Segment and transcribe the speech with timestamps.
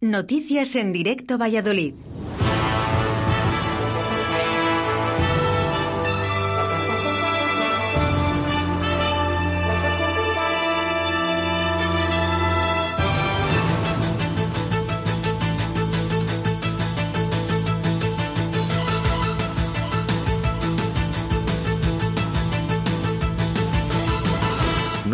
[0.00, 1.94] Noticias en directo Valladolid.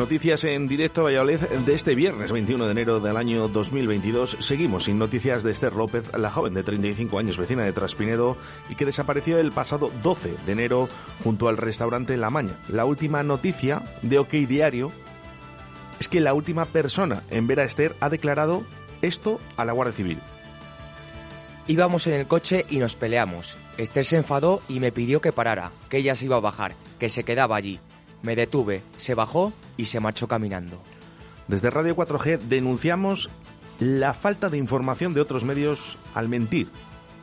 [0.00, 4.38] Noticias en directo Valladolid de este viernes 21 de enero del año 2022.
[4.40, 8.38] Seguimos sin noticias de Esther López, la joven de 35 años, vecina de Traspinedo,
[8.70, 10.88] y que desapareció el pasado 12 de enero
[11.22, 12.58] junto al restaurante La Maña.
[12.70, 14.90] La última noticia de OK Diario
[15.98, 18.64] es que la última persona en ver a Esther ha declarado
[19.02, 20.18] esto a la Guardia Civil.
[21.66, 23.58] Íbamos en el coche y nos peleamos.
[23.76, 27.10] Esther se enfadó y me pidió que parara, que ella se iba a bajar, que
[27.10, 27.80] se quedaba allí.
[28.22, 30.80] Me detuve, se bajó y se marchó caminando.
[31.48, 33.30] Desde Radio 4G denunciamos
[33.78, 36.68] la falta de información de otros medios al mentir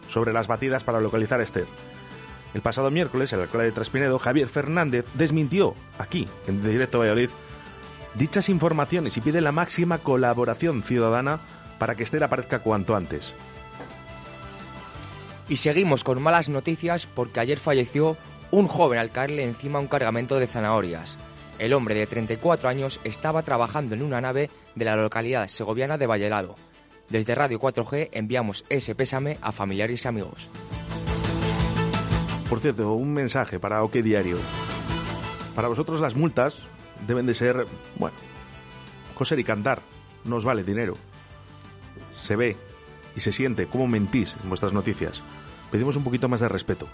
[0.08, 1.68] sobre las batidas para localizar a Esther.
[2.54, 7.30] El pasado miércoles, el alcalde de Traspinedo, Javier Fernández, desmintió aquí, en directo Valladolid,
[8.16, 11.40] dichas informaciones y pide la máxima colaboración ciudadana
[11.78, 13.34] para que Esther aparezca cuanto antes.
[15.50, 18.18] Y seguimos con malas noticias porque ayer falleció
[18.52, 21.18] un joven al caerle encima un cargamento de zanahorias.
[21.60, 26.06] El hombre de 34 años estaba trabajando en una nave de la localidad segoviana de
[26.06, 26.56] Vallelado.
[27.10, 30.50] Desde Radio 4G enviamos ese pésame a familiares y amigos.
[32.50, 34.38] Por cierto, un mensaje para OK Diario.
[35.56, 36.60] Para vosotros las multas
[37.08, 38.16] deben de ser, bueno,
[39.16, 39.82] coser y cantar.
[40.24, 40.96] No os vale dinero.
[42.14, 42.56] Se ve
[43.16, 45.22] y se siente cómo mentís en vuestras noticias.
[45.72, 46.88] Pedimos un poquito más de respeto.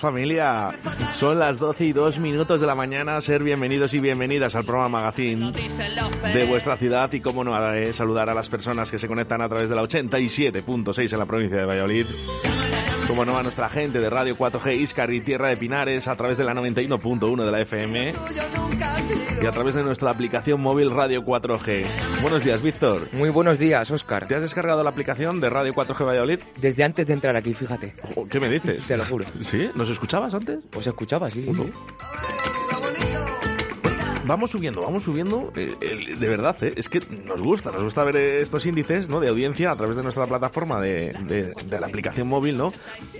[0.00, 0.70] Familia,
[1.14, 5.00] son las 12 y 2 minutos de la mañana, ser bienvenidos y bienvenidas al programa
[5.00, 5.52] Magazine
[6.32, 7.12] de vuestra ciudad.
[7.12, 9.82] Y como no, eh, saludar a las personas que se conectan a través de la
[9.82, 12.06] 87.6 en la provincia de Valladolid.
[13.10, 16.38] Como no, a nuestra gente de Radio 4G Iscar y Tierra de Pinares a través
[16.38, 18.14] de la 91.1 de la FM
[19.42, 21.86] y a través de nuestra aplicación móvil Radio 4G.
[22.22, 23.08] Buenos días, Víctor.
[23.10, 24.28] Muy buenos días, Oscar.
[24.28, 26.38] ¿Te has descargado la aplicación de Radio 4G Valladolid?
[26.60, 27.92] Desde antes de entrar aquí, fíjate.
[28.30, 28.86] ¿Qué me dices?
[28.86, 29.24] Te lo juro.
[29.40, 29.68] ¿Sí?
[29.74, 30.60] ¿Nos escuchabas antes?
[30.70, 31.50] Pues escuchaba, sí.
[31.52, 31.72] sí
[34.30, 35.74] vamos subiendo, vamos subiendo, eh,
[36.16, 39.18] de verdad, eh, es que nos gusta, nos gusta ver estos índices ¿no?
[39.18, 42.72] de audiencia a través de nuestra plataforma de, la aplicación móvil, ¿no?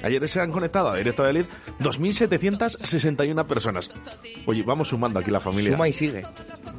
[0.04, 1.48] Ayer se han conectado a Directo de Elite
[1.80, 3.90] 2.761 personas.
[4.46, 5.72] Oye, vamos sumando aquí la familia.
[5.72, 6.22] Suma y sigue.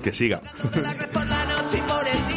[0.02, 0.42] Que siga.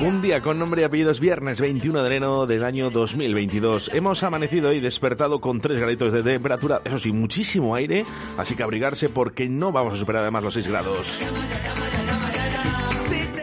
[0.03, 3.93] Un día con nombre y apellidos viernes 21 de enero del año 2022.
[3.95, 8.05] Hemos amanecido y despertado con 3 graditos de temperatura, eso sí, muchísimo aire,
[8.37, 11.21] así que abrigarse porque no vamos a superar además los 6 grados.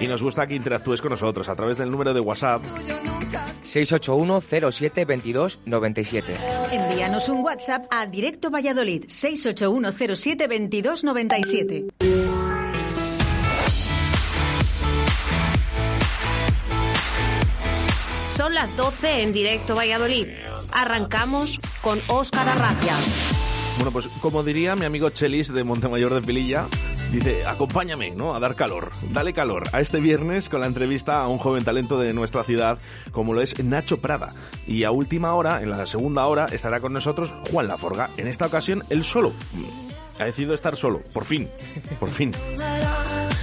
[0.02, 2.64] Y nos gusta que interactúes con nosotros a través del número de WhatsApp
[3.64, 6.38] 681 07 22 97.
[6.72, 11.86] Envíanos un WhatsApp a Directo Valladolid 681 07 22 97.
[18.36, 20.28] Son las 12 en Directo Valladolid.
[20.72, 23.51] Arrancamos con Óscar Arracia.
[23.82, 26.68] Bueno, pues como diría mi amigo Chelis de Montemayor de Pililla,
[27.12, 28.36] dice, acompáñame, ¿no?
[28.36, 32.00] A dar calor, dale calor a este viernes con la entrevista a un joven talento
[32.00, 32.78] de nuestra ciudad,
[33.12, 34.28] como lo es Nacho Prada.
[34.68, 38.12] Y a última hora, en la segunda hora, estará con nosotros Juan Laforga.
[38.18, 39.34] En esta ocasión, él solo
[40.20, 41.50] ha decidido estar solo, por fin,
[42.00, 42.34] por fin.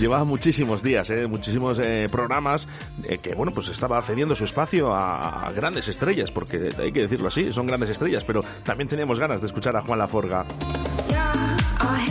[0.00, 2.66] Llevaba muchísimos días, eh, muchísimos eh, programas
[3.04, 7.28] eh, que, bueno, pues estaba cediendo su espacio a, grandes estrellas, porque hay que decirlo
[7.28, 10.46] así, son grandes estrellas, pero también teníamos ganas de escuchar a Juan Laforga.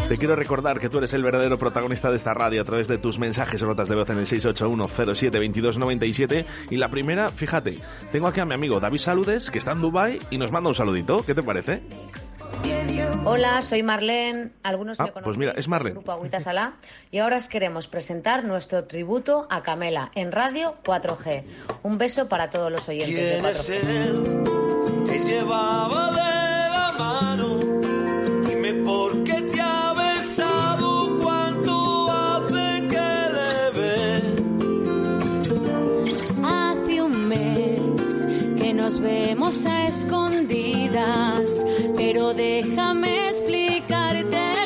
[0.09, 2.97] Te quiero recordar que tú eres el verdadero protagonista de esta radio a través de
[2.97, 7.77] tus mensajes rotas de voz en el 681072297 y la primera, fíjate,
[8.11, 10.75] tengo aquí a mi amigo David Saludes que está en Dubai y nos manda un
[10.75, 11.25] saludito.
[11.25, 11.81] ¿Qué te parece?
[13.25, 14.51] Hola, soy Marlene.
[14.63, 15.95] Algunos Ah, me conocen pues mira, es Marlene.
[15.95, 16.73] Grupo Agüita Salá.
[17.11, 21.43] Y ahora os queremos presentar nuestro tributo a Camela en Radio 4G.
[21.83, 23.73] Un beso para todos los oyentes de ¿Quién es 4G.
[23.89, 27.59] él que llevaba de la mano?
[28.47, 29.41] Dime por qué
[38.99, 41.65] vemos a escondidas,
[41.95, 44.56] pero déjame explicártelo.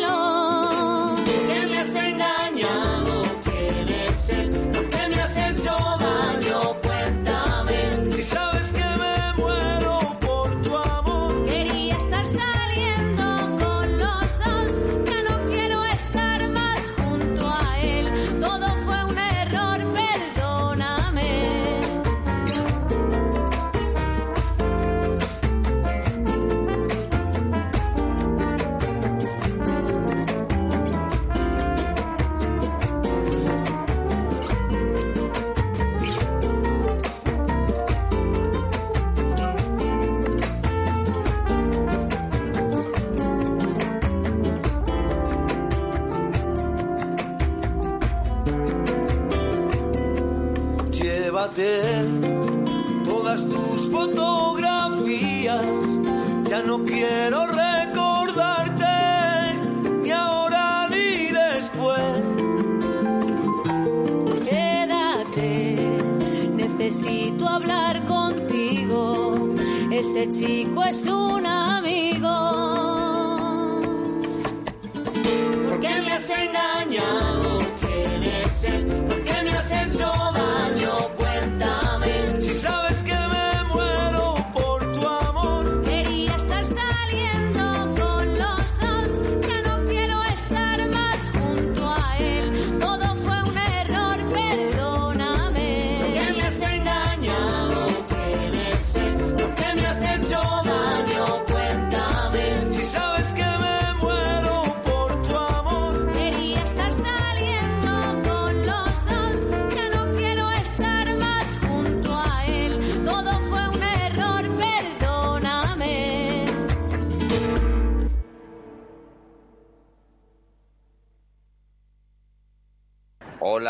[70.92, 71.08] Es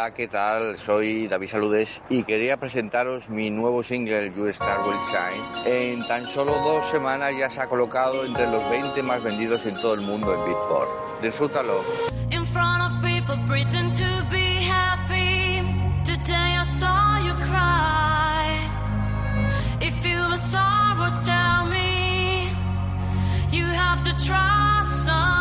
[0.02, 0.78] Hola, ¿qué tal?
[0.80, 5.94] Soy David Saludes y quería presentaros mi nuevo single You Star Will Shine.
[5.94, 9.76] En tan solo dos semanas ya se ha colocado entre los 20 más vendidos en
[9.76, 10.90] todo el mundo en Beatport.
[11.22, 11.84] Disfrútalo.
[12.32, 15.62] In front of people pretend to be happy.
[16.04, 18.58] Today I saw you cry.
[19.82, 22.50] If you were sorrows, tell me.
[23.52, 25.41] You have to trust someone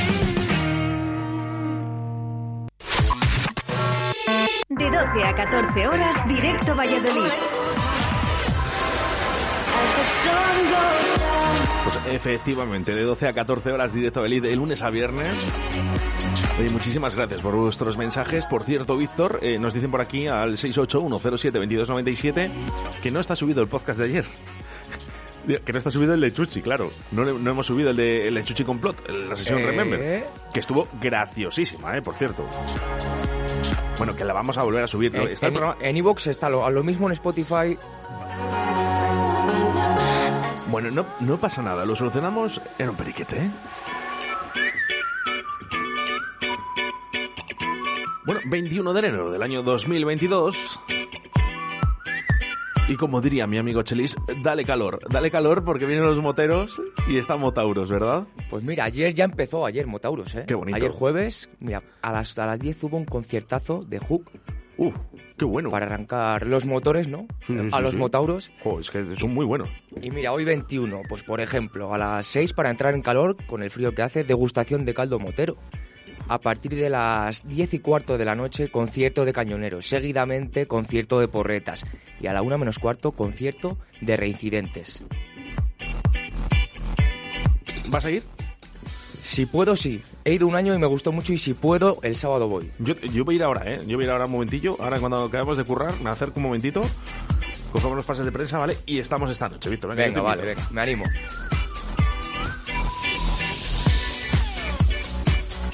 [4.81, 7.31] De 12 a 14 horas, directo Valladolid.
[11.83, 15.51] Pues efectivamente, de 12 a 14 horas directo Valladolid, de lunes a viernes.
[16.59, 18.47] Oye, muchísimas gracias por vuestros mensajes.
[18.47, 22.49] Por cierto, Víctor, eh, nos dicen por aquí al 681072297
[23.03, 24.25] que no está subido el podcast de ayer.
[25.65, 26.91] Que no está subido el de Chuchi, claro.
[27.11, 29.65] No, no hemos subido el de, el de Chuchi Complot, la sesión Eh.
[29.65, 30.27] Remember.
[30.53, 32.47] Que estuvo graciosísima, eh, por cierto.
[33.97, 35.13] Bueno, que la vamos a volver a subir.
[35.13, 35.23] ¿no?
[35.23, 37.77] En- Está el en- programa- en iVoox está lo, lo mismo en Spotify.
[40.69, 43.51] Bueno, no, no pasa nada, lo solucionamos en un periquete, ¿eh?
[48.23, 50.79] Bueno, 21 de enero del año 2022.
[52.91, 57.15] Y como diría mi amigo Chelis, dale calor, dale calor porque vienen los moteros y
[57.15, 58.27] están motauros, ¿verdad?
[58.49, 60.43] Pues mira, ayer ya empezó, ayer Motauros, ¿eh?
[60.45, 60.75] Qué bonito.
[60.75, 64.29] Ayer jueves, mira, a las, a las 10 hubo un conciertazo de Hook.
[64.75, 64.93] Uf,
[65.37, 65.69] qué bueno.
[65.69, 67.27] Para arrancar los motores, ¿no?
[67.47, 67.95] Sí, sí, a sí, los.
[67.95, 68.51] Motauros.
[68.61, 69.69] Jo, es que son muy buenos.
[70.01, 73.63] Y mira, hoy 21, pues por ejemplo, a las 6 para entrar en calor, con
[73.63, 75.55] el frío que hace, degustación de caldo motero.
[76.31, 79.85] A partir de las 10 y cuarto de la noche, concierto de cañoneros.
[79.85, 81.85] Seguidamente, concierto de porretas.
[82.21, 85.03] Y a la 1 menos cuarto, concierto de reincidentes.
[87.89, 88.23] ¿Vas a ir?
[89.21, 90.01] Si puedo, sí.
[90.23, 92.71] He ido un año y me gustó mucho y si puedo, el sábado voy.
[92.79, 93.81] Yo, yo voy a ir ahora, ¿eh?
[93.85, 94.77] Yo voy a ir ahora un momentillo.
[94.79, 96.81] Ahora cuando acabemos de currar, me acerco un momentito.
[97.73, 98.77] Cogemos los pases de prensa, ¿vale?
[98.85, 99.89] Y estamos esta noche, Víctor.
[99.89, 101.03] Venga, Venga, vale, venga, me animo.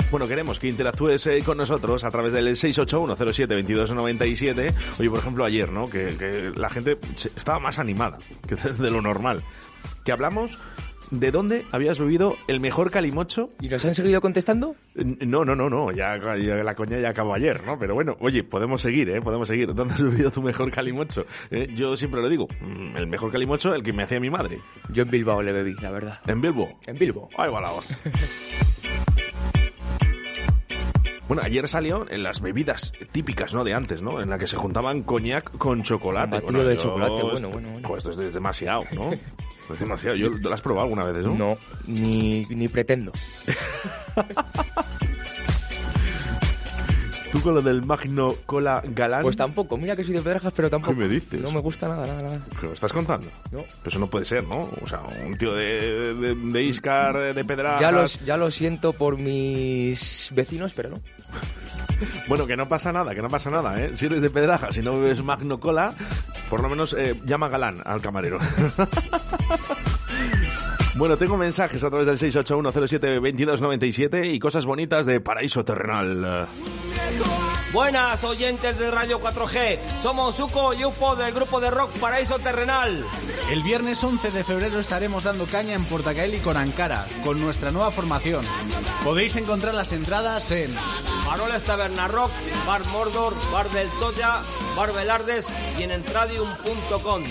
[0.10, 4.74] Bueno, queremos que interactúes eh, con nosotros a través del 681072297.
[5.00, 5.88] Oye, por ejemplo, ayer, ¿no?
[5.90, 6.98] Que, que la gente
[7.36, 9.44] estaba más animada que de, lo normal.
[10.06, 10.58] Que hablamos
[11.12, 13.50] de dónde habías bebido el mejor calimocho.
[13.62, 14.76] ¿Y nos han seguido contestando?
[14.96, 15.92] No, no, no, no.
[15.92, 17.78] Ya, ya la coña ya acabó ayer, ¿no?
[17.78, 19.20] Pero bueno, oye, podemos seguir, ¿eh?
[19.22, 19.74] Podemos seguir.
[19.74, 21.26] ¿Dónde has bebido tu mejor calimocho?
[21.52, 22.48] Eh, Yo siempre lo digo.
[22.62, 24.60] mm, El mejor calimocho, el que me hacía mi madre.
[24.90, 26.22] Yo en Bilbao le bebí, la verdad.
[26.28, 26.80] ¿En Bilbo?
[26.88, 27.28] En Bilbo.
[27.38, 28.02] Ahí va la voz.
[31.28, 33.64] Bueno, ayer salió en las bebidas típicas, ¿no?
[33.64, 34.22] De antes, ¿no?
[34.22, 36.40] En la que se juntaban coñac con chocolate.
[36.40, 37.88] Batido de chocolate, bueno, bueno, bueno.
[37.88, 39.12] Pues esto es demasiado, ¿no?
[39.12, 40.16] es demasiado.
[40.16, 41.34] Yo, ¿Lo has probado alguna vez eso?
[41.36, 43.12] No, ni, ni pretendo.
[47.38, 49.22] ¿Tú con lo del Magno Cola Galán?
[49.22, 50.94] Pues tampoco, mira que soy de Pedrajas, pero tampoco.
[50.94, 51.40] ¿Qué me dices?
[51.40, 52.42] No me gusta nada, nada, nada.
[52.60, 53.28] ¿Qué me estás contando?
[53.52, 53.60] No.
[53.62, 54.62] Pero eso no puede ser, ¿no?
[54.82, 57.82] O sea, un tío de, de, de Iscar, de Pedrajas...
[57.82, 61.00] Ya, los, ya lo siento por mis vecinos, pero no.
[62.28, 63.92] Bueno, que no pasa nada, que no pasa nada, ¿eh?
[63.96, 65.94] Si eres de Pedrajas, si no bebes Magno Cola,
[66.50, 68.40] por lo menos eh, llama Galán al camarero.
[70.96, 76.48] Bueno, tengo mensajes a través del 681072297 y cosas bonitas de Paraíso Terrenal.
[77.78, 83.06] Buenas oyentes de Radio 4G, somos Zuko y Ufo del grupo de rock Paraíso Terrenal.
[83.52, 87.92] El viernes 11 de febrero estaremos dando caña en Portacaeli con Ankara, con nuestra nueva
[87.92, 88.44] formación.
[89.04, 90.76] Podéis encontrar las entradas en
[91.24, 92.32] Paroles Taberna Rock,
[92.66, 94.42] Bar Mordor, Bar del Toya,
[94.76, 95.46] Bar Belardes
[95.78, 97.24] y en entradium.com.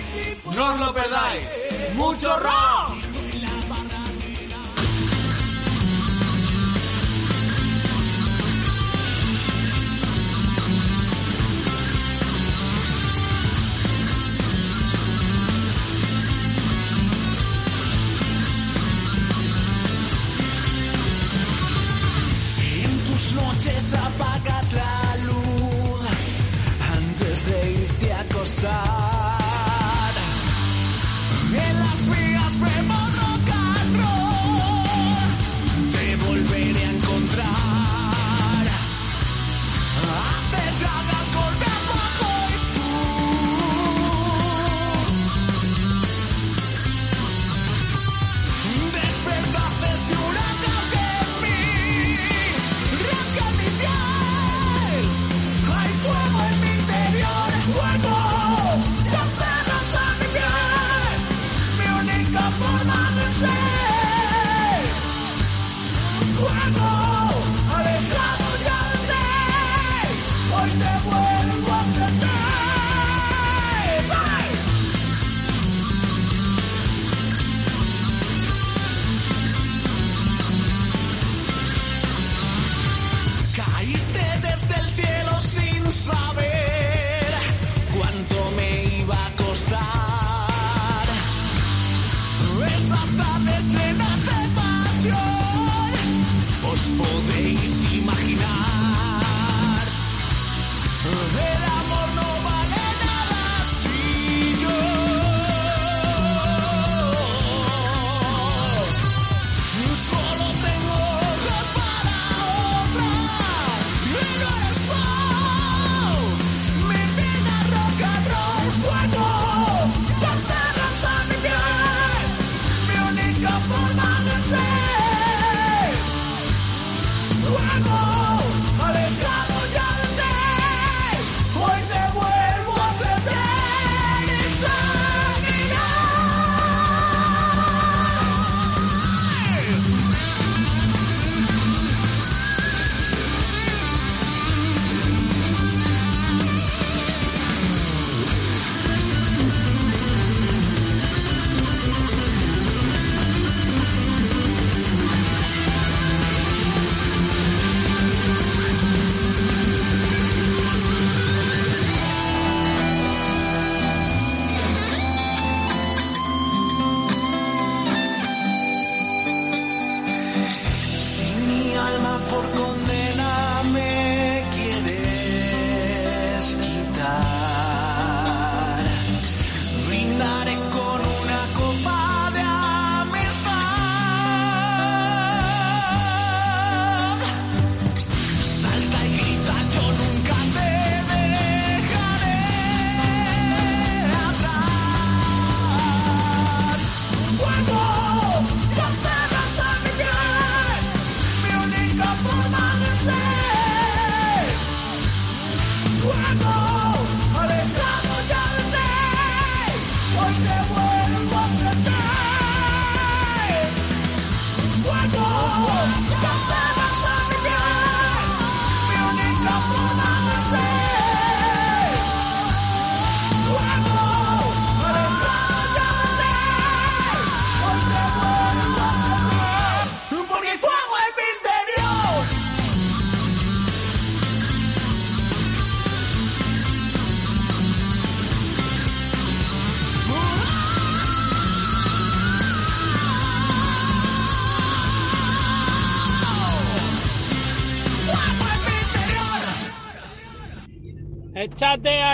[0.55, 1.45] ¡No os lo perdáis!
[1.97, 2.86] ¡Mucho rock!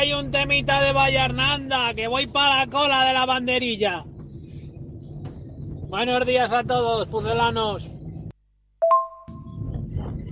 [0.02, 4.04] Ahí un temita de Vallarnanda, que voy para la cola de la banderilla.
[5.90, 7.88] Buenos días a todos, pucelanos.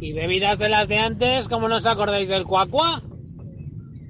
[0.00, 3.00] Y bebidas de las de antes, ¿cómo no os acordáis del cuacua?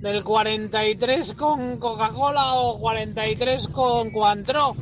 [0.01, 4.75] Del 43 con Coca-Cola o 43 con Cuantro.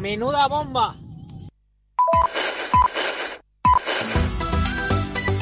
[0.00, 0.96] Menuda bomba.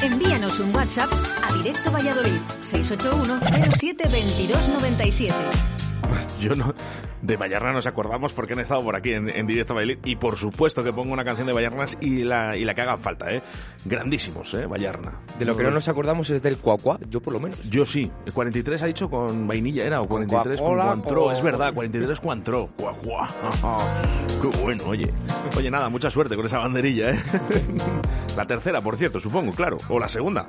[0.01, 3.39] Envíanos un WhatsApp Directo Valladolid 681
[3.77, 5.33] 07 22 97.
[6.39, 6.73] Yo no.
[7.21, 9.99] De Vallarna nos acordamos porque han estado por aquí en, en directo Valladolid.
[10.05, 12.97] Y por supuesto que pongo una canción de Vallarnas y la, y la que haga
[12.97, 13.43] falta, ¿eh?
[13.85, 14.65] Grandísimos, ¿eh?
[14.65, 15.19] Vallarna.
[15.37, 17.59] De lo que no nos acordamos es del cuacua, yo por lo menos.
[17.69, 18.11] Yo sí.
[18.25, 20.01] El 43 ha dicho con vainilla, ¿era?
[20.01, 21.23] O 43 con, Coca-Cola Cointreau.
[21.25, 22.69] o- Es verdad, 43 Cointreau.
[22.77, 23.27] Guau, guau.
[24.41, 25.13] Qué bueno, oye.
[25.55, 27.19] Oye, nada, mucha suerte con esa banderilla, ¿eh?
[28.35, 29.77] La tercera, por cierto, supongo, claro.
[29.89, 30.47] O la segunda.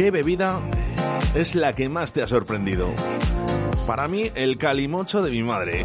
[0.00, 0.58] ¿Qué bebida
[1.34, 2.88] es la que más te ha sorprendido?
[3.86, 5.84] Para mí, el calimocho de mi madre.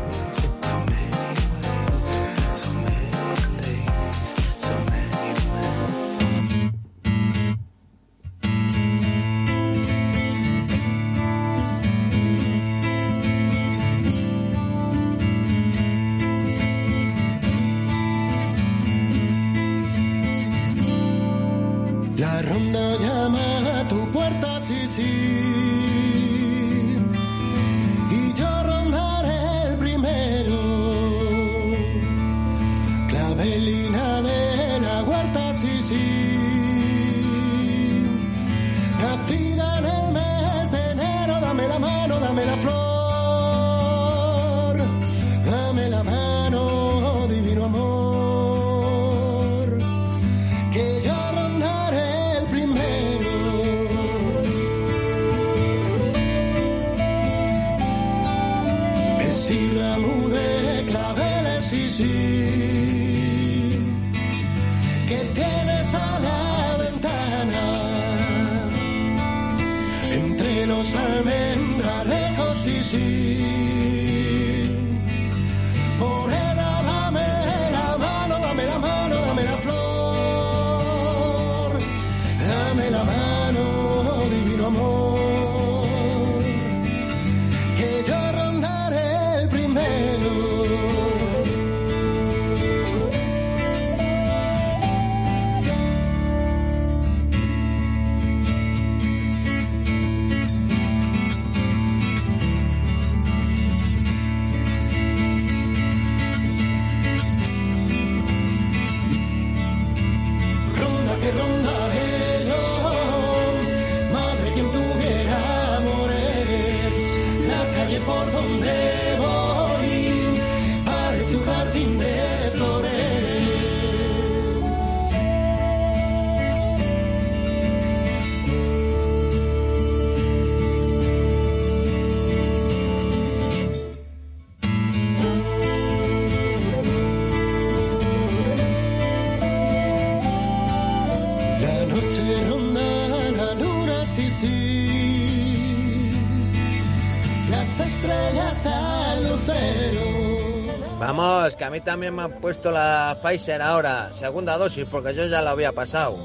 [151.65, 155.51] A mí también me han puesto la Pfizer ahora, segunda dosis, porque yo ya la
[155.51, 156.17] había pasado.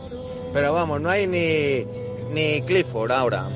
[0.53, 1.87] Pero vamos, no hay ni,
[2.31, 3.49] ni Clifford ahora.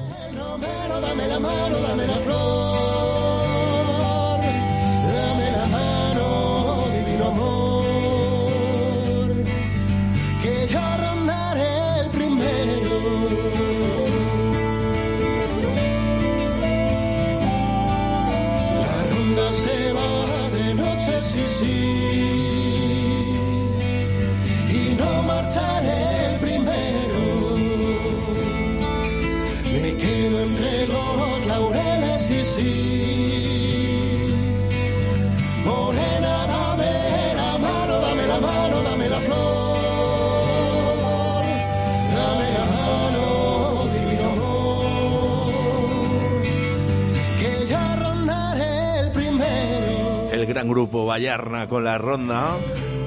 [50.75, 52.57] Grupo Vallarna con la ronda.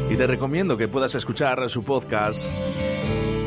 [0.09, 2.49] Y te recomiendo que puedas escuchar su podcast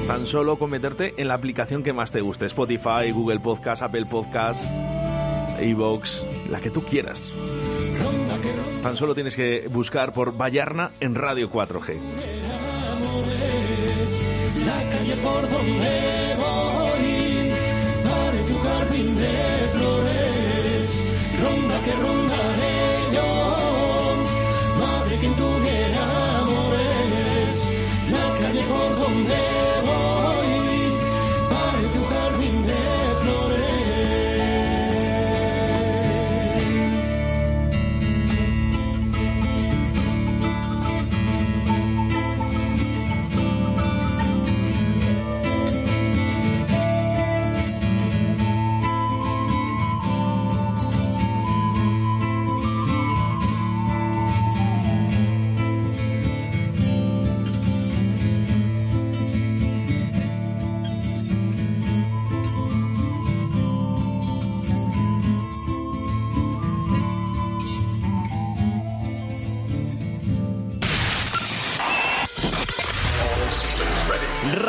[0.06, 2.44] tan solo con meterte en la aplicación que más te guste.
[2.44, 4.66] Spotify, Google Podcast, Apple Podcast,
[5.62, 7.32] iVoox, la que tú quieras.
[8.82, 11.96] Tan solo tienes que buscar por Vallarna en Radio 4G.
[14.66, 17.52] La calle por donde voy
[18.04, 21.02] parece un jardín de flores.
[21.42, 22.19] Ronda que rondaré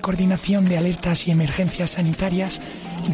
[0.00, 2.60] Coordinación de Alertas y Emergencias Sanitarias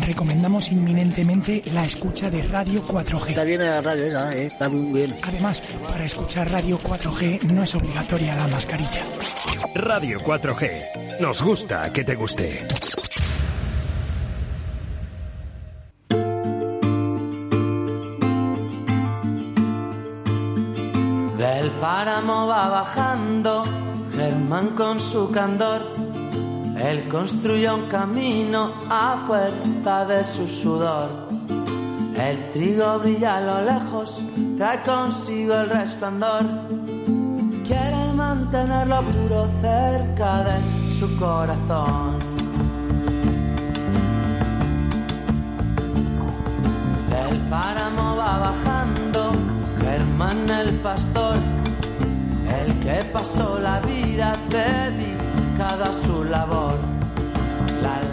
[0.06, 3.28] recomendamos inminentemente la escucha de Radio 4G.
[3.30, 4.46] Está bien la radio esa, ¿eh?
[4.46, 5.16] está muy bien.
[5.22, 9.02] Además, para escuchar Radio 4G no es obligatoria la mascarilla.
[9.74, 11.20] Radio 4G.
[11.20, 12.66] Nos gusta que te guste.
[21.38, 23.64] Del páramo va bajando
[24.16, 26.05] Germán con su candor.
[26.78, 31.08] Él construyó un camino a fuerza de su sudor.
[32.14, 34.22] El trigo brilla a lo lejos,
[34.56, 36.44] trae consigo el resplandor.
[37.66, 42.18] Quiere mantenerlo puro cerca de su corazón.
[47.08, 49.32] Del páramo va bajando
[49.80, 51.36] Germán el pastor,
[52.60, 55.15] el que pasó la vida dedicada
[55.60, 56.74] a su labor.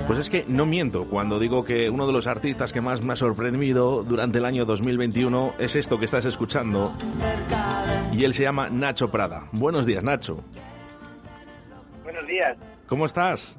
[0.08, 3.14] Pues es que no miento cuando digo que uno de los artistas que más me
[3.14, 6.94] ha sorprendido durante el año 2021 es esto que estás escuchando.
[8.12, 9.48] Y él se llama Nacho Prada.
[9.54, 10.44] Buenos días, Nacho.
[12.04, 12.58] Buenos días.
[12.88, 13.58] ¿Cómo estás?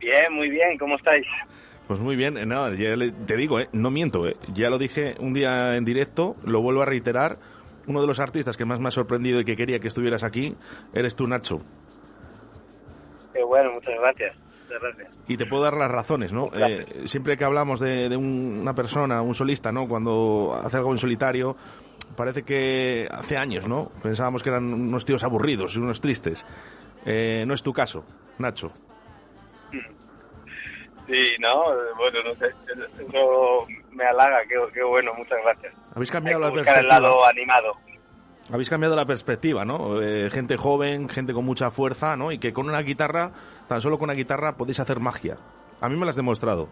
[0.00, 0.78] Bien, muy bien.
[0.78, 1.26] ¿Cómo estáis?
[1.86, 4.78] Pues muy bien, eh, nada, ya le- te digo, eh, no miento, eh, ya lo
[4.78, 7.38] dije un día en directo, lo vuelvo a reiterar,
[7.86, 10.54] uno de los artistas que más me ha sorprendido y que quería que estuvieras aquí,
[10.94, 11.60] eres tú, Nacho.
[13.52, 14.34] Bueno, muchas gracias.
[15.28, 16.48] Y te puedo dar las razones, ¿no?
[16.54, 19.86] Eh, siempre que hablamos de, de un- una persona, un solista, ¿no?
[19.86, 21.54] Cuando hace algo en solitario,
[22.16, 23.90] parece que hace años, ¿no?
[24.02, 26.46] Pensábamos que eran unos tíos aburridos y unos tristes.
[27.04, 28.06] Eh, no es tu caso,
[28.38, 28.72] Nacho.
[29.70, 32.46] Sí, no, eh, bueno, no sé.
[33.06, 34.40] Eso me halaga.
[34.48, 35.74] Qué, qué bueno, muchas gracias.
[35.94, 37.74] Habéis Hay cambiado que la buscar el lado animado.
[38.50, 40.02] Habéis cambiado la perspectiva, ¿no?
[40.02, 42.32] Eh, gente joven, gente con mucha fuerza, ¿no?
[42.32, 43.30] Y que con una guitarra,
[43.68, 45.36] tan solo con una guitarra, podéis hacer magia.
[45.80, 46.68] A mí me lo has demostrado.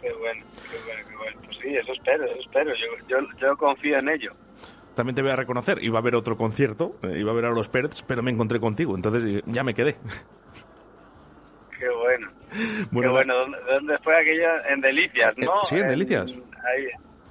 [0.00, 1.40] Qué bueno, qué bueno, qué bueno.
[1.44, 2.70] Pues sí, eso espero, eso espero.
[2.74, 4.32] Yo, yo, yo confío en ello.
[4.94, 7.50] También te voy a reconocer, iba a haber otro concierto, eh, iba a ver a
[7.50, 9.96] los Perts, pero me encontré contigo, entonces eh, ya me quedé.
[11.78, 12.28] Qué bueno.
[12.90, 13.34] Bueno, qué bueno.
[13.34, 14.48] ¿Dónde, dónde fue aquello?
[14.70, 15.62] En Delicias, Eh, ¿no?
[15.64, 16.32] sí, en Delicias.
[16.32, 16.86] Ahí.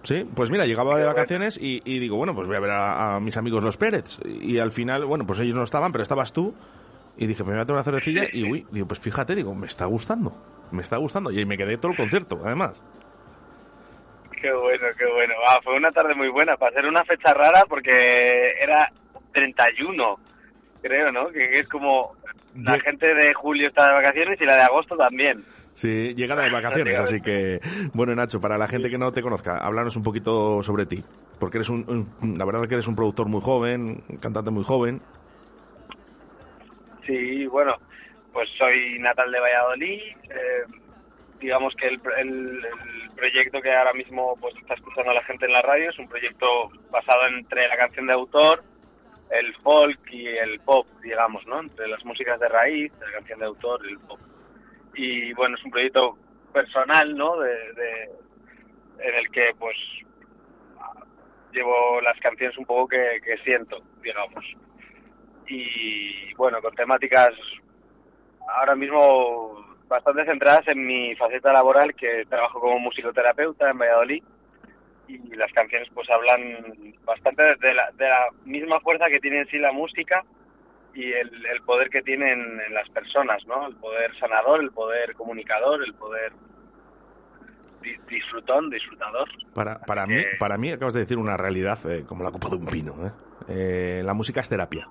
[0.08, 3.18] Sí, pues mira, llegaba de vacaciones y, y digo, bueno, pues voy a ver a,
[3.18, 4.22] a mis amigos los Pérez.
[4.24, 6.56] Y al final, bueno, pues ellos no estaban, pero estabas tú.
[7.18, 9.68] Y dije, me voy a tomar una cervecilla y, uy, digo, pues fíjate, digo, me
[9.68, 10.32] está gustando,
[10.72, 11.30] me está gustando.
[11.30, 12.82] Y ahí me quedé todo el concierto, además.
[14.42, 15.34] Qué bueno, qué bueno.
[15.46, 17.92] Ah, fue una tarde muy buena para ser una fecha rara porque
[18.62, 18.90] era
[19.34, 20.16] 31,
[20.82, 21.28] creo, ¿no?
[21.32, 22.14] Que es como
[22.56, 25.44] la gente de julio está de vacaciones y la de agosto también.
[25.78, 27.60] Sí, llegada de vacaciones, así que,
[27.94, 31.04] bueno, Nacho, para la gente que no te conozca, háblanos un poquito sobre ti.
[31.40, 31.86] Porque eres un,
[32.20, 35.00] un- la verdad es que eres un productor muy joven, un cantante muy joven.
[37.06, 37.76] Sí, bueno,
[38.34, 40.02] pues soy natal de Valladolid.
[40.30, 40.64] eh,
[41.40, 45.54] digamos que el, el- el proyecto que ahora mismo pues está escuchando la gente en
[45.54, 45.92] la radio.
[45.92, 48.64] Es un proyecto basado entre la canción de autor,
[49.30, 51.60] el folk y el pop, digamos, ¿no?
[51.60, 54.20] Entre las músicas de raíz, la canción de autor y el pop.
[54.98, 56.18] Y bueno, es un proyecto
[56.52, 57.38] personal, ¿no?
[57.38, 58.10] De,
[59.00, 59.78] en el que pues
[61.54, 64.44] llevo las canciones un poco que, que siento, digamos.
[65.48, 67.30] Y bueno, con temáticas
[68.48, 74.24] ahora mismo bastante centradas en mi faceta laboral, que trabajo como musicoterapeuta en Valladolid.
[75.08, 79.48] Y las canciones pues hablan bastante de la, de la misma fuerza que tiene en
[79.48, 80.26] sí la música
[81.00, 83.68] y el, el poder que tienen en las personas, ¿no?
[83.68, 86.32] El poder sanador, el poder comunicador, el poder
[87.84, 89.28] di- disfrutón, disfrutador.
[89.54, 92.56] Para, para, mí, para mí acabas de decir una realidad eh, como la copa de
[92.56, 92.94] un pino.
[93.06, 93.12] ¿eh?
[93.50, 94.88] Eh, la música es terapia.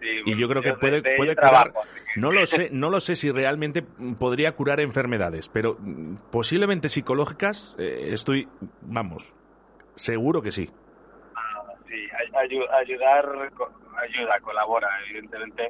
[0.00, 1.50] Sí, Y yo creo que de- puede, de puede curar.
[1.70, 3.82] trabajo, así que- No lo sé, no lo sé si realmente
[4.18, 8.48] podría curar enfermedades, pero mm, posiblemente psicológicas eh, estoy,
[8.80, 9.32] vamos,
[9.94, 10.68] seguro que sí.
[11.88, 13.26] sí, ay- ayu- ayudar,
[13.98, 15.68] ayuda, colabora, evidentemente.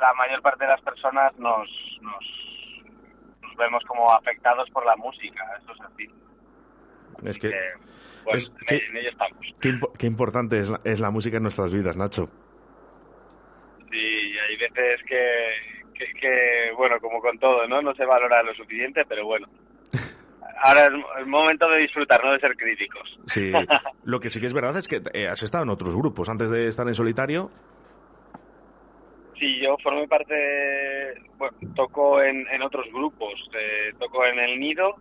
[0.00, 1.68] La mayor parte de las personas nos,
[2.02, 2.82] nos,
[3.42, 6.08] nos vemos como afectados por la música, eso es así.
[7.24, 7.52] Es que,
[8.24, 9.38] Bueno, es en, que- en ello estamos.
[9.60, 12.28] qué, impo- qué importante es la, es la música en nuestras vidas, Nacho.
[13.90, 13.96] Sí,
[14.38, 15.50] hay veces que,
[15.94, 17.80] que, que, bueno, como con todo, ¿no?
[17.80, 19.46] No se valora lo suficiente, pero bueno.
[20.62, 23.18] Ahora es el momento de disfrutar, no de ser críticos.
[23.26, 23.52] Sí,
[24.04, 26.50] lo que sí que es verdad es que eh, has estado en otros grupos antes
[26.50, 27.50] de estar en solitario.
[29.38, 33.32] Sí, yo formé parte, bueno, toco en, en otros grupos.
[33.52, 34.94] Eh, toco en El Nido,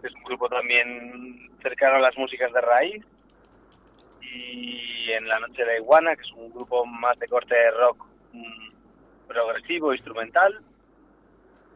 [0.00, 3.04] que es un grupo también cercano a las músicas de raíz.
[4.20, 8.04] Y en La Noche de Iguana, que es un grupo más de corte de rock
[8.32, 8.70] mm,
[9.28, 10.60] progresivo, instrumental.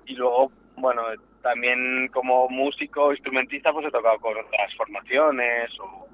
[0.07, 1.03] Y luego, bueno,
[1.43, 6.07] también como músico, instrumentista, pues he tocado con otras formaciones o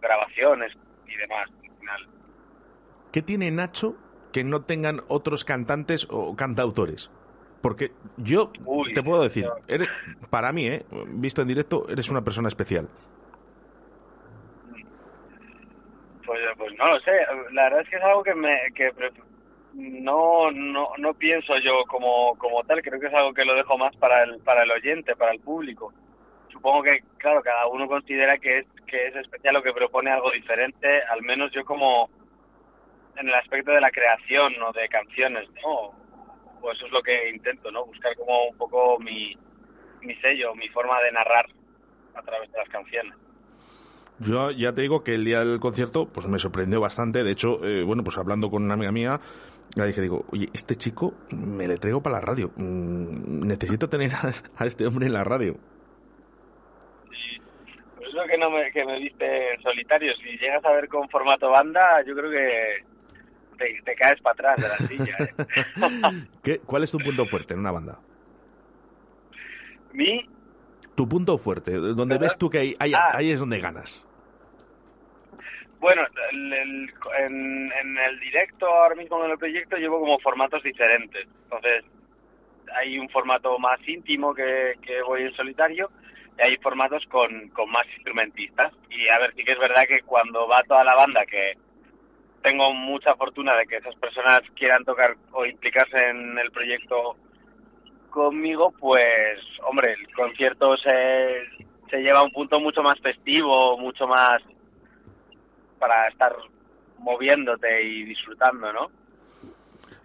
[0.00, 0.72] grabaciones
[1.06, 1.50] y demás.
[1.62, 2.08] Al final,
[3.12, 3.96] ¿Qué tiene Nacho
[4.32, 7.10] que no tengan otros cantantes o cantautores?
[7.62, 8.52] Porque yo
[8.92, 9.88] te puedo decir, eres,
[10.28, 12.88] para mí, eh, visto en directo, eres una persona especial.
[16.26, 17.12] Pues, pues no lo sé.
[17.52, 18.90] La verdad es que es algo que me que
[19.74, 22.82] no, no no pienso yo como como tal.
[22.82, 25.40] Creo que es algo que lo dejo más para el para el oyente, para el
[25.40, 25.92] público.
[26.50, 30.30] Supongo que claro cada uno considera que es que es especial o que propone algo
[30.30, 31.02] diferente.
[31.02, 32.08] Al menos yo como
[33.16, 35.92] en el aspecto de la creación o de canciones, ¿no?
[36.60, 37.84] Pues eso es lo que intento, ¿no?
[37.84, 39.36] Buscar como un poco mi
[40.02, 41.46] mi sello, mi forma de narrar
[42.14, 43.14] a través de las canciones.
[44.20, 47.24] Yo ya te digo que el día del concierto pues me sorprendió bastante.
[47.24, 49.20] De hecho, eh, bueno, pues hablando con una amiga mía,
[49.82, 52.52] le dije, digo, oye, este chico me le traigo para la radio.
[52.56, 55.56] Mm, necesito tener a, a este hombre en la radio.
[57.96, 60.12] Pues es lo que no me, que me viste en solitario.
[60.22, 62.84] Si llegas a ver con formato banda, yo creo que
[63.58, 65.16] te, te caes para atrás de la silla.
[65.20, 66.26] ¿eh?
[66.42, 67.98] ¿Qué, ¿Cuál es tu punto fuerte en una banda?
[69.92, 70.28] Mi,
[70.96, 73.12] Tu punto fuerte, donde ves tú que ahí, ahí, Ah.
[73.14, 74.04] ahí es donde ganas.
[75.84, 76.00] Bueno,
[76.32, 81.26] el- el- en, en el directo ahora mismo en el proyecto llevo como formatos diferentes.
[81.42, 81.84] Entonces,
[82.74, 85.90] hay un formato más íntimo que, voy en solitario
[86.38, 88.72] y hay formatos con, con más instrumentistas.
[88.88, 91.52] Y a ver, sí que es verdad que cuando va toda la banda, que
[92.42, 97.16] tengo mucha fortuna de que esas personas quieran tocar o implicarse en el proyecto
[98.08, 101.44] conmigo, pues, hombre, el concierto se,
[101.90, 104.40] se lleva a un punto mucho más festivo, mucho más
[105.84, 106.32] para estar
[106.98, 108.86] moviéndote y disfrutando, ¿no?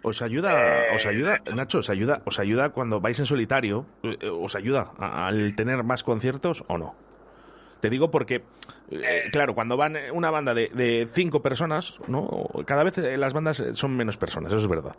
[0.02, 4.16] ¿Os ayuda, Eh, os ayuda, Nacho, os ayuda, os ayuda cuando vais en solitario, eh,
[4.20, 6.94] eh, os ayuda al tener más conciertos o no?
[7.80, 8.44] Te digo porque,
[8.90, 12.28] eh, claro, cuando van eh, una banda de, de cinco personas, ¿no?
[12.66, 14.96] Cada vez eh, las bandas eh, son menos personas, eso es verdad.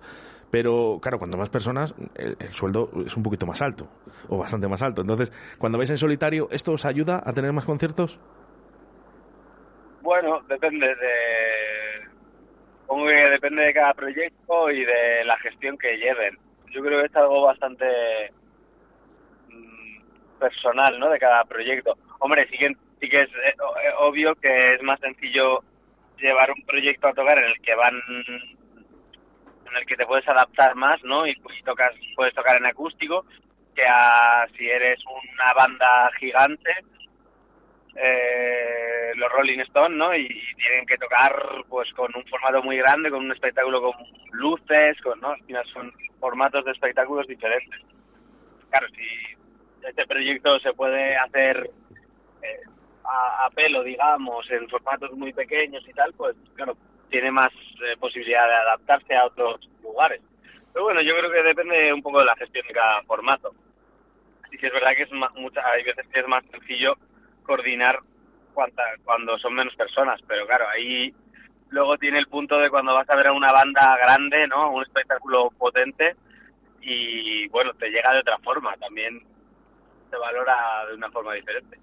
[0.49, 3.87] Pero, claro, cuando más personas, el, el sueldo es un poquito más alto,
[4.29, 5.01] o bastante más alto.
[5.01, 8.19] Entonces, cuando vais en solitario, ¿esto os ayuda a tener más conciertos?
[10.01, 12.09] Bueno, depende de...
[12.81, 16.37] Supongo que depende de cada proyecto y de la gestión que lleven.
[16.71, 17.85] Yo creo que es algo bastante
[19.49, 21.09] mm, personal, ¿no?
[21.09, 21.97] De cada proyecto.
[22.19, 23.55] Hombre, sí que, sí que es eh,
[23.99, 25.59] obvio que es más sencillo
[26.17, 28.01] llevar un proyecto a tocar en el que van
[29.71, 31.25] en el que te puedes adaptar más, ¿no?
[31.25, 33.25] Y, pues, tocas, puedes tocar en acústico,
[33.73, 36.71] que a si eres una banda gigante,
[37.95, 40.15] eh, los Rolling Stones, ¿no?
[40.15, 41.33] Y, y tienen que tocar,
[41.69, 43.93] pues, con un formato muy grande, con un espectáculo con
[44.31, 45.31] luces, con, ¿no?
[45.31, 47.79] Al son formatos de espectáculos diferentes.
[48.69, 51.69] claro, si este proyecto se puede hacer
[52.43, 52.61] eh,
[53.03, 56.77] a, pelo, digamos, en formatos muy pequeños y tal, pues claro,
[57.09, 57.49] tiene más
[57.83, 60.21] eh, posibilidad de adaptarse a otros lugares.
[60.73, 63.51] Pero bueno, yo creo que depende un poco de la gestión de cada formato.
[64.45, 66.95] Así que es verdad que es ma- mucha, hay veces que es más sencillo
[67.43, 67.99] coordinar
[68.53, 71.13] cuanta, cuando son menos personas, pero claro, ahí
[71.69, 74.71] luego tiene el punto de cuando vas a ver a una banda grande, ¿no?
[74.71, 76.15] Un espectáculo potente
[76.81, 79.21] y bueno, te llega de otra forma, también
[80.09, 81.77] se valora de una forma diferente.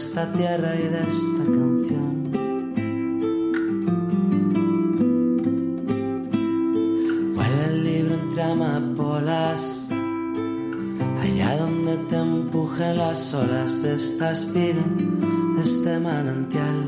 [0.00, 2.32] Esta tierra y de esta canción.
[7.34, 9.88] Vuela libre entre amapolas.
[11.22, 14.86] Allá donde te empujen las olas de esta espina,
[15.56, 16.79] de este manantial.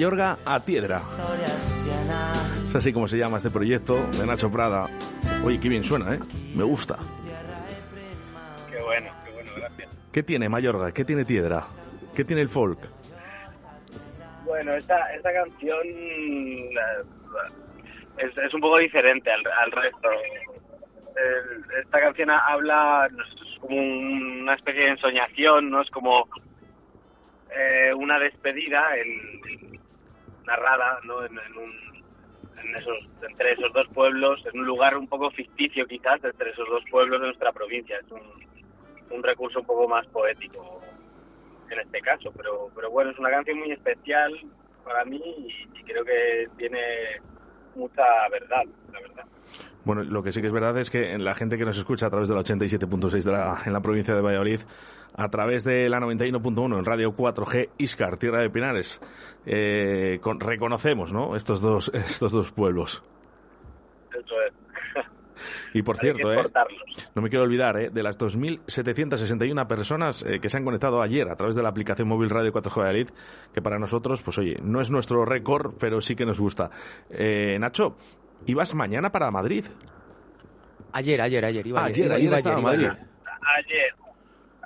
[0.00, 1.00] Mayorga a Piedra.
[2.68, 4.88] Es así como se llama este proyecto de Nacho Prada.
[5.42, 6.18] Oye, qué bien suena, ¿eh?
[6.54, 6.98] Me gusta.
[8.70, 9.88] Qué bueno, qué bueno, gracias.
[10.12, 10.92] ¿Qué tiene Mayorga?
[10.92, 11.62] ¿Qué tiene Piedra?
[12.14, 12.78] ¿Qué tiene el folk?
[14.44, 16.68] Bueno, esta, esta canción eh,
[18.18, 20.10] es, es un poco diferente al, al resto.
[21.16, 25.80] El- esta canción ha- habla, es como un- una especie de ensoñación, ¿no?
[25.80, 26.28] Es como
[27.58, 29.56] eh, una despedida en-
[30.46, 31.24] narrada, ¿no?
[31.24, 32.04] En, un,
[32.58, 36.68] en esos, entre esos dos pueblos, en un lugar un poco ficticio quizás, entre esos
[36.68, 37.98] dos pueblos de nuestra provincia.
[37.98, 40.80] Es un, un recurso un poco más poético
[41.70, 44.32] en este caso, pero, pero bueno, es una canción muy especial
[44.84, 46.80] para mí y, creo que tiene
[47.74, 49.24] mucha verdad, la verdad.
[49.84, 52.10] Bueno, lo que sí que es verdad es que la gente que nos escucha a
[52.10, 54.60] través de la 87.6 de la, en la provincia de Valladolid,
[55.16, 59.00] a través de la 91.1 en Radio 4G Iscar, Tierra de Pinares,
[59.46, 61.34] eh, con- reconocemos ¿no?
[61.36, 63.02] estos, dos, estos dos pueblos.
[64.10, 64.52] Eso es.
[65.74, 66.46] Y por Hay cierto, eh,
[67.14, 71.28] no me quiero olvidar, eh, de las 2.761 personas eh, que se han conectado ayer
[71.28, 73.08] a través de la aplicación móvil Radio 4G Valladolid,
[73.52, 76.70] que para nosotros, pues oye, no es nuestro récord, pero sí que nos gusta.
[77.10, 77.96] Eh, Nacho,
[78.46, 79.66] ¿ibas mañana para Madrid?
[80.92, 81.66] Ayer, ayer, ayer.
[81.66, 82.86] Iba Ayer, iba- ayer iba iba Madrid.
[82.88, 83.94] Ayer,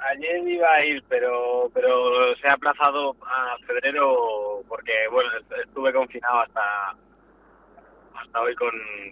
[0.08, 5.92] ayer iba a ir, pero pero se ha aplazado a febrero porque, bueno, est- estuve
[5.92, 6.96] confinado hasta
[8.16, 8.70] hasta hoy con,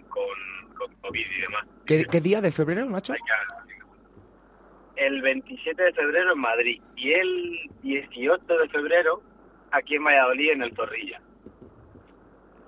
[0.09, 1.65] con, con COVID y demás.
[1.85, 3.13] ¿Qué, qué día de febrero, Nacho?
[4.95, 9.21] El 27 de febrero en Madrid y el 18 de febrero
[9.71, 11.21] aquí en Valladolid, en el Zorrilla.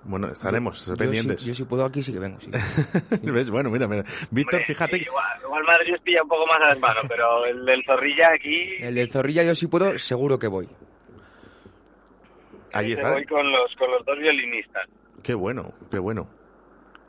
[0.04, 1.40] Bueno, estaremos Yo pendientes.
[1.42, 2.40] sí- yo si puedo aquí sí que vengo.
[2.40, 2.50] sí.
[3.22, 3.50] ¿Ves?
[3.50, 4.04] Bueno, mira, mira.
[4.30, 4.96] Víctor, Hombre, fíjate.
[4.98, 7.84] sí, igual, igual Madrid os pilla un poco más a las manos, pero el del
[7.84, 10.68] Zorrilla aquí El del Zorrilla yo si puedo, seguro que voy.
[12.72, 13.12] Allí te está.
[13.12, 14.88] voy con los, con los dos violinistas.
[15.22, 16.28] Qué bueno, qué bueno.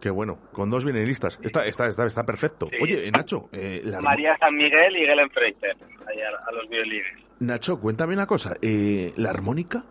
[0.02, 0.38] Qué bueno.
[0.52, 1.40] Con dos violinistas.
[1.42, 2.68] Está, está, está, está perfecto.
[2.82, 7.08] Oye, Nacho, eh, la María San Miguel y Gelen Freiter, ahí a, a los violines.
[7.40, 8.56] Nacho, cuéntame una cosa.
[8.62, 9.86] Eh, ¿La armónica?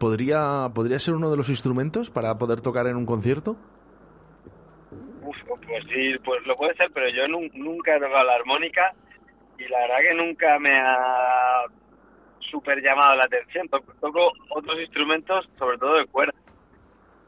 [0.00, 3.56] ¿Podría, ¿podría ser uno de los instrumentos para poder tocar en un concierto?
[5.22, 8.92] Uf, pues sí, pues lo puede ser, pero yo nun- nunca he tocado la armónica
[9.58, 11.62] y la verdad que nunca me ha
[12.50, 13.68] súper llamado la atención.
[13.68, 16.32] Toco, toco otros instrumentos, sobre todo de cuerda,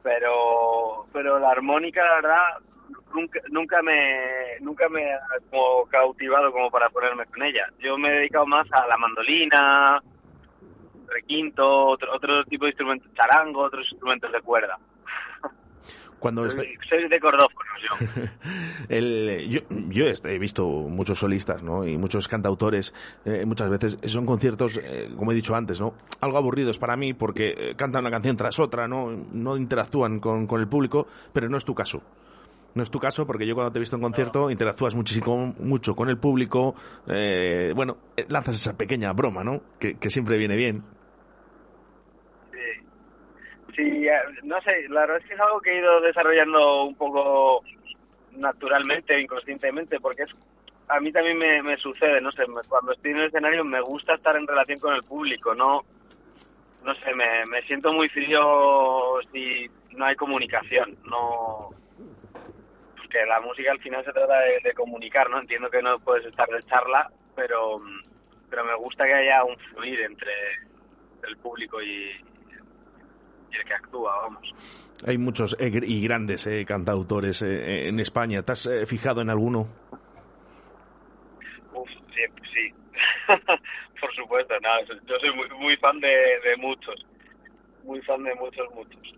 [0.02, 2.42] pero pero la armónica, la verdad,
[3.14, 5.20] nunca nunca me nunca me ha
[5.50, 7.66] como cautivado como para ponerme con ella.
[7.78, 10.02] Yo me he dedicado más a la mandolina,
[11.12, 14.78] requinto, otro, otro tipo de instrumentos, charango, otros instrumentos de cuerda.
[16.18, 18.22] Cuando Soy, soy de cordófonos yo.
[18.88, 21.84] El, yo yo este, he visto muchos solistas ¿no?
[21.84, 22.94] y muchos cantautores,
[23.24, 25.94] eh, muchas veces son conciertos, eh, como he dicho antes, ¿no?
[26.20, 30.46] algo aburridos para mí porque eh, cantan una canción tras otra, no, no interactúan con,
[30.46, 32.00] con el público, pero no es tu caso.
[32.74, 35.94] No es tu caso porque yo cuando te he visto en concierto interactúas muchísimo mucho
[35.94, 36.74] con el público,
[37.06, 39.60] eh, bueno, eh, lanzas esa pequeña broma, ¿no?
[39.78, 40.82] Que, que siempre viene bien.
[43.74, 44.06] Sí,
[44.42, 47.62] no sé, la verdad es que es algo que he ido desarrollando un poco
[48.32, 50.34] naturalmente, inconscientemente, porque es
[50.88, 54.36] a mí también me, sucede, no sé, cuando estoy en el escenario me gusta estar
[54.36, 55.84] en relación con el público, no
[56.84, 61.70] no sé, me, me siento muy frío si no hay comunicación, no
[62.96, 65.40] porque la música al final se trata de, de comunicar, ¿no?
[65.40, 67.80] Entiendo que no puedes estar de charla, pero
[68.50, 70.32] pero me gusta que haya un fluir entre
[71.26, 72.12] el público y,
[73.52, 74.54] y el que actúa, vamos.
[75.06, 78.42] Hay muchos eh, y grandes eh, cantautores eh, en España.
[78.42, 79.68] ¿Te has eh, fijado en alguno?
[81.74, 82.22] Uf, sí,
[82.52, 82.74] sí.
[84.00, 84.68] Por supuesto, no,
[85.06, 87.06] yo soy muy, muy fan de, de muchos,
[87.84, 89.14] muy fan de muchos, muchos.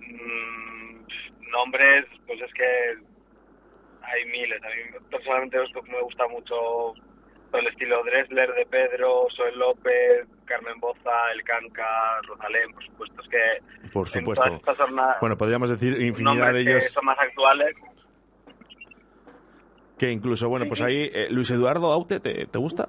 [0.00, 0.74] Mm,
[1.50, 2.98] nombres, pues es que
[4.02, 4.62] hay miles.
[4.62, 5.58] A mí personalmente
[5.88, 6.94] me gusta mucho
[7.54, 13.22] todo el estilo Dressler de Pedro, Soel López, Carmen Boza, El Canca, Rosalén, por supuesto.
[13.22, 14.44] Es que Por en supuesto.
[14.44, 17.76] todas estas jornadas, Bueno, podríamos decir infinidad de que ellos son más actuales.
[19.96, 22.88] que incluso, bueno, pues ahí eh, Luis Eduardo Aute, ¿te, te gusta?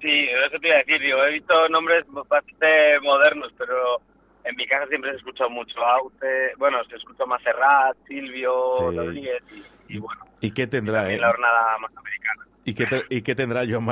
[0.00, 1.00] Sí, eso te iba a decir.
[1.00, 3.96] Digo, he visto nombres bastante modernos, pero
[4.44, 6.52] en mi casa siempre se escucha mucho Aute.
[6.58, 8.96] Bueno, se escucha más Serrat, Silvio, Sí.
[8.98, 9.42] Rodríguez
[9.88, 11.22] y, y bueno, ¿Y qué tendrá, también eh?
[11.22, 12.46] la hornada más americana.
[12.64, 13.84] ¿Y qué, te- y qué tendrá Joan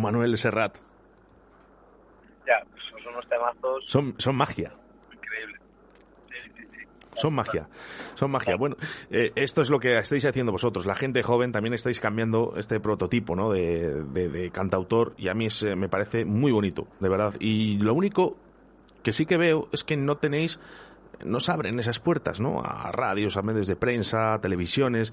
[0.00, 0.76] Manuel Serrat?
[2.46, 4.72] Ya, pues son unos temazos Son, son magia.
[5.12, 5.60] increíbles.
[6.28, 6.86] Sí, sí, sí.
[7.14, 7.68] Son magia,
[8.14, 8.56] son magia.
[8.56, 8.76] Bueno,
[9.10, 10.84] eh, esto es lo que estáis haciendo vosotros.
[10.86, 13.50] La gente joven también estáis cambiando este prototipo, ¿no?
[13.52, 17.34] De, de- de cantautor y a mí es, eh, me parece muy bonito, de verdad.
[17.40, 18.36] Y lo único
[19.02, 20.60] que sí que veo es que no tenéis,
[21.24, 22.60] no se abren esas puertas, ¿no?
[22.62, 25.12] A radios, a medios de prensa, a televisiones,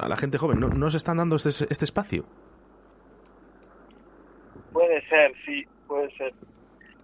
[0.00, 0.60] a la gente joven.
[0.60, 2.24] No, no se están dando este, este espacio.
[4.72, 6.32] Puede ser, sí, puede ser.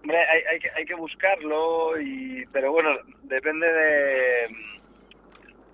[0.01, 2.89] Hombre, hay, hay, que, hay que buscarlo, y pero bueno,
[3.23, 4.55] depende de.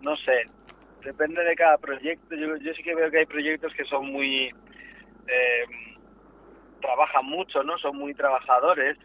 [0.04, 0.43] No sé,
[1.04, 2.36] depende de cada proyecto.
[2.36, 4.48] Yo, yo sí que veo que hay proyectos que son muy.
[5.28, 5.66] eh,
[6.82, 7.78] trabajan mucho, ¿no?
[7.80, 8.98] Son muy trabajadores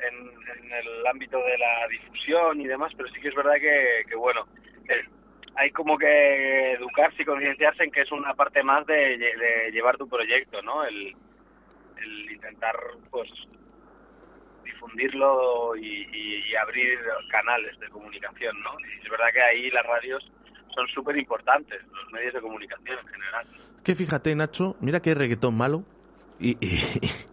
[0.00, 4.16] en, el ámbito de la difusión y demás, pero sí que es verdad que, que
[4.16, 4.46] bueno,
[5.60, 9.70] hay como que educarse y concienciarse en que es una parte más de, lle- de
[9.72, 10.84] llevar tu proyecto, ¿no?
[10.84, 11.14] El,
[12.02, 12.74] el intentar
[13.10, 13.28] pues
[14.64, 16.98] difundirlo y, y- y abrir
[17.30, 18.70] canales de comunicación, ¿no?
[18.80, 20.30] Y es verdad que ahí las radios
[20.74, 23.46] son súper importantes, los medios de comunicación en general.
[23.84, 25.82] Que fíjate, Nacho, mira qué reggaetón malo.
[26.38, 26.78] Y, y,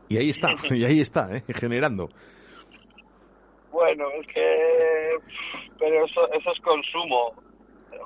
[0.10, 1.44] y ahí está, y ahí está, ¿eh?
[1.56, 2.10] generando.
[3.72, 5.18] Bueno, es que...
[5.80, 7.36] Pero eso, eso es consumo.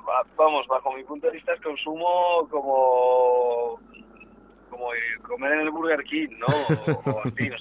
[0.00, 3.78] Va- Vamos, bajo mi punto de vista es consumo como...
[4.70, 4.86] Como
[5.28, 6.46] comer en el Burger King, ¿no?
[6.46, 7.50] O, así.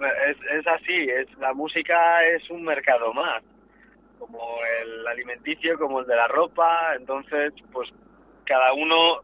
[0.00, 3.42] Es, así, es la música es un mercado más,
[4.20, 4.38] como
[4.80, 7.88] el alimenticio, como el de la ropa, entonces, pues
[8.44, 9.22] cada uno,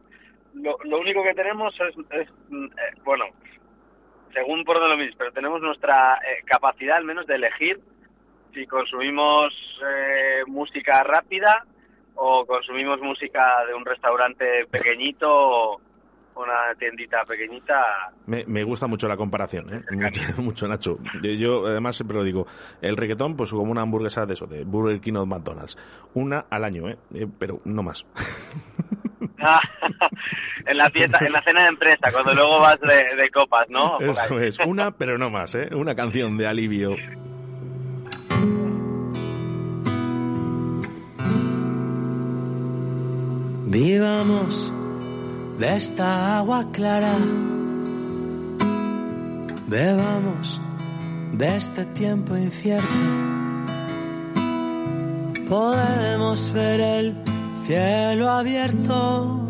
[0.55, 3.27] lo, lo único que tenemos es, es, eh, bueno,
[4.33, 7.79] según por donde lo mismo, pero tenemos nuestra eh, capacidad al menos de elegir
[8.53, 9.53] si consumimos
[9.87, 11.65] eh, música rápida
[12.15, 15.81] o consumimos música de un restaurante pequeñito o
[16.37, 18.13] una tiendita pequeñita.
[18.27, 19.83] Me, me gusta mucho la comparación, ¿eh?
[19.93, 20.99] mucho, mucho, Nacho.
[21.23, 22.47] Yo, yo, además siempre lo digo,
[22.81, 25.77] el reggaetón pues como una hamburguesa de eso, de Burger King o McDonald's.
[26.15, 26.99] Una al año, ¿eh?
[27.15, 28.07] Eh, pero no más.
[30.67, 33.99] en la fiesta, en la cena de empresa, cuando luego vas de, de copas, ¿no?
[34.01, 35.69] Eso es, una pero no más, ¿eh?
[35.75, 36.97] Una canción de alivio.
[43.75, 44.73] Vivamos
[45.59, 47.17] de esta agua clara,
[49.67, 50.61] bebamos
[51.33, 52.95] de este tiempo incierto.
[55.49, 57.17] Podemos ver el
[57.67, 59.45] cielo abierto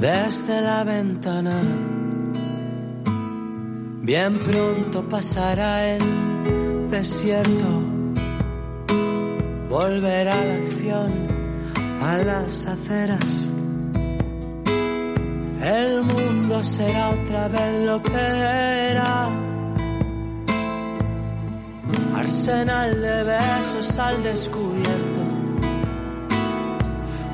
[0.00, 1.60] desde la ventana.
[4.00, 7.99] Bien pronto pasará el desierto,
[9.70, 11.10] volverá la acción
[12.02, 13.48] a las aceras.
[15.62, 18.24] El mundo será otra vez lo que
[18.90, 19.28] era.
[22.16, 25.20] Arsenal de besos al descubierto.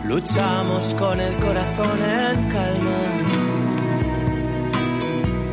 [0.04, 3.00] Luchamos con el corazón en calma.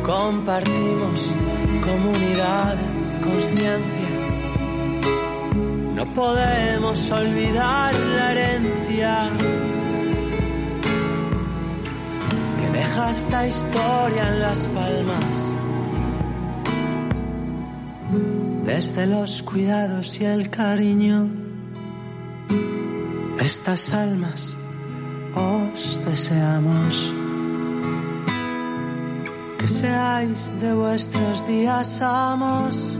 [0.04, 1.34] Compartimos
[1.82, 2.76] comunidad,
[3.22, 4.03] conciencia.
[6.04, 9.30] No podemos olvidar la herencia
[12.58, 15.34] que deja esta historia en las palmas.
[18.66, 21.26] Desde los cuidados y el cariño,
[23.40, 24.54] estas almas
[25.34, 27.14] os deseamos.
[29.58, 32.98] Que seáis de vuestros días amos.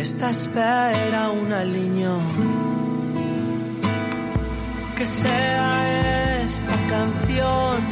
[0.00, 2.18] Esta espera un aliño.
[4.96, 7.82] Que sea esta canción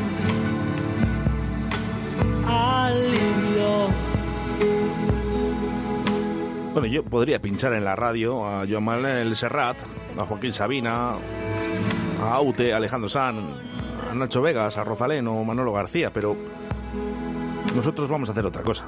[2.46, 3.88] alivio.
[6.72, 9.76] Bueno, yo podría pinchar en la radio a Joan Manuel Serrat,
[10.18, 11.14] a Joaquín Sabina,
[12.22, 13.48] a Aute, a Alejandro San,
[14.10, 16.36] a Nacho Vegas, a Rosalén o Manolo García, pero
[17.74, 18.84] nosotros vamos a hacer otra cosa,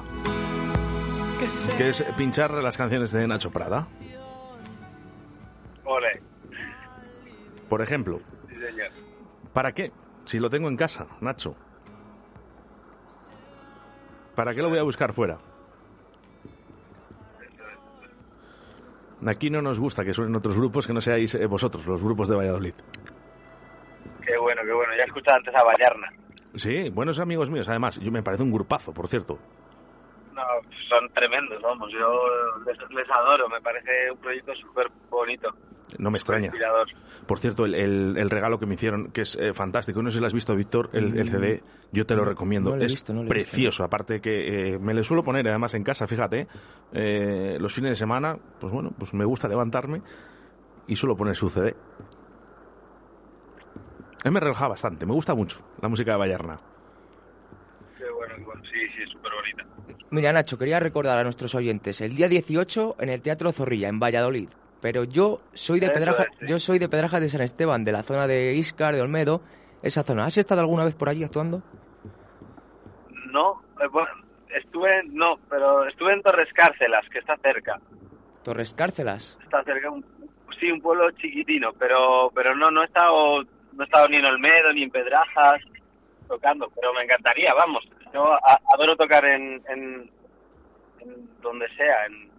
[1.77, 3.87] Que es pinchar las canciones de Nacho Prada.
[5.85, 6.21] Ole,
[7.67, 8.89] Por ejemplo, sí señor.
[9.53, 9.91] ¿para qué?
[10.25, 11.55] Si lo tengo en casa, Nacho.
[14.35, 15.39] ¿Para qué lo voy a buscar fuera?
[19.25, 22.29] Aquí no nos gusta que suenen otros grupos que no seáis eh, vosotros, los grupos
[22.29, 22.73] de Valladolid.
[24.25, 24.93] Qué bueno, qué bueno.
[24.95, 26.07] Ya he escuchado antes a Vallarna.
[26.55, 27.99] Sí, buenos amigos míos, además.
[27.99, 29.37] Yo me parece un grupazo, por cierto.
[30.39, 31.89] No, son tremendos, vamos.
[31.91, 32.09] Yo
[32.65, 33.49] les, les adoro.
[33.49, 35.49] Me parece un proyecto súper bonito.
[35.97, 36.45] No me extraña.
[36.45, 36.87] Inspirador.
[37.25, 40.15] Por cierto, el, el- el regalo que me hicieron, que es eh, fantástico, no sé
[40.17, 42.69] si lo has visto, Víctor, el, el CD, yo te lo recomiendo.
[42.69, 45.03] no lo he es visto, no lo he visto, precioso, aparte que eh, me lo
[45.03, 46.47] suelo poner además en casa, fíjate,
[46.93, 50.03] eh, los fines de semana, pues bueno, pues me gusta levantarme
[50.87, 51.75] y suelo poner su CD.
[54.23, 56.59] A mí me relaja bastante, me gusta mucho la música de Vallarna.
[57.97, 58.61] Qué bueno, bueno.
[58.65, 58.78] Sí.
[60.11, 63.99] Mira, Nacho, quería recordar a nuestros oyentes el día 18 en el Teatro Zorrilla, en
[63.99, 64.49] Valladolid.
[64.81, 68.25] Pero yo soy de Pedraja, yo soy de Pedrajas de San Esteban, de la zona
[68.25, 69.41] de Iscar, de Olmedo,
[69.83, 70.25] esa zona.
[70.25, 71.61] ¿Has estado alguna vez por allí actuando?
[73.31, 74.09] No, eh, bueno,
[74.49, 77.79] estuve, no, pero estuve en Torres Cárcelas, que está cerca.
[78.43, 79.37] Torres Cárcelas.
[79.43, 80.03] Está cerca, un,
[80.59, 84.25] sí, un pueblo chiquitino, pero pero no, no he estado, no he estado ni en
[84.25, 85.61] Olmedo ni en Pedrajas
[86.27, 87.83] tocando, pero me encantaría, vamos.
[88.13, 90.11] Yo a- adoro tocar en, en,
[90.99, 92.29] en donde sea, en,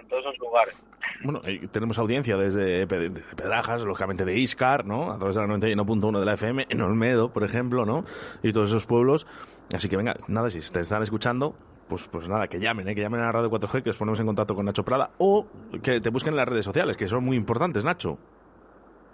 [0.00, 0.74] en todos esos lugares.
[1.22, 5.10] Bueno, eh, tenemos audiencia desde Pe- de Pedrajas, lógicamente de Iscar, ¿no?
[5.12, 8.04] A través de la 91.1 de la FM, en Olmedo, por ejemplo, ¿no?
[8.42, 9.26] Y todos esos pueblos.
[9.74, 11.54] Así que venga, nada, si te están escuchando,
[11.88, 12.94] pues, pues nada, que llamen, ¿eh?
[12.94, 15.46] Que llamen a Radio 4G, que os ponemos en contacto con Nacho Prada, o
[15.82, 18.18] que te busquen en las redes sociales, que son muy importantes, Nacho.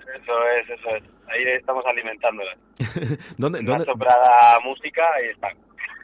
[0.00, 1.02] Eso es, eso es.
[1.28, 2.56] Ahí estamos alimentándolas.
[3.38, 3.84] ¿Dónde, dónde?
[3.84, 5.48] Nacho Prada Música, ahí está.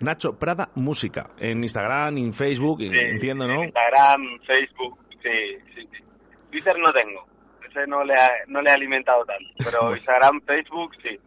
[0.01, 3.65] Nacho Prada Música, en Instagram, en Facebook, entiendo, ¿no?
[3.65, 6.03] Instagram, Facebook, sí, sí, sí.
[6.51, 7.27] Twitter no tengo.
[7.69, 9.49] Ese no le, ha- no le he alimentado tanto.
[9.59, 11.19] Pero Instagram, Facebook, sí.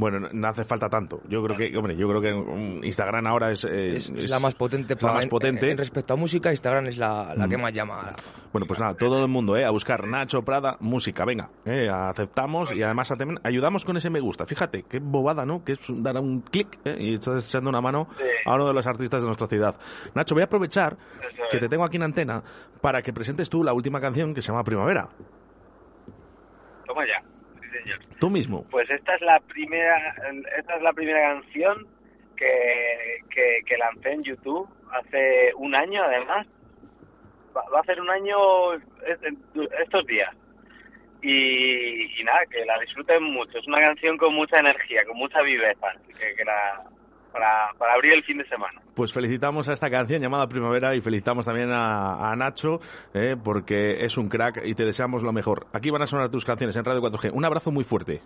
[0.00, 1.22] Bueno, no, hace falta tanto.
[1.28, 4.54] Yo creo que, hombre, yo creo que Instagram ahora es, eh, Es, es la más
[4.54, 4.94] potente.
[4.94, 5.70] es la para- más en- potente.
[5.72, 7.60] En, respecto a música, Instagram es la, la que Mm.
[7.62, 8.12] más llama.
[8.52, 9.64] Bueno, pues nada, todo el mundo, ¿eh?
[9.64, 11.88] A buscar Nacho Prada Música, venga, ¿eh?
[11.90, 14.46] Aceptamos y además también ayudamos con ese me gusta.
[14.46, 15.64] Fíjate, qué bobada, ¿no?
[15.64, 16.96] Que es dar un clic ¿eh?
[17.00, 18.06] y estás echando una mano
[18.46, 19.74] a uno de los artistas de nuestra ciudad.
[20.14, 20.96] Nacho, voy a aprovechar
[21.50, 22.44] que te tengo aquí en antena
[22.80, 25.08] para que presentes tú la última canción que se llama Primavera.
[26.86, 27.20] Toma ya.
[28.20, 28.64] Tú mismo.
[28.70, 30.14] Pues esta es la primera,
[30.58, 31.86] esta es la primera canción
[32.36, 36.46] que, que, que lancé en YouTube hace un año, además.
[37.56, 39.18] Va, a hacer un año es-
[39.82, 40.34] estos días.
[41.22, 43.58] Y, y nada, que la disfruten mucho.
[43.58, 45.88] Es una canción con mucha energía, con mucha viveza.
[46.16, 46.84] que la,
[47.78, 48.80] para, abrir el fin de semana.
[48.94, 52.80] Pues felicitamos a esta canción llamada Primavera y felicitamos también a, Nacho
[53.14, 55.66] eh, porque es un crack y te deseamos lo mejor.
[55.72, 57.30] Aquí van a sonar tus canciones en Radio 4G.
[57.32, 58.20] Un abrazo muy fuerte.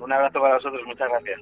[0.00, 1.40] Un abrazo para vosotros, muchas gracias.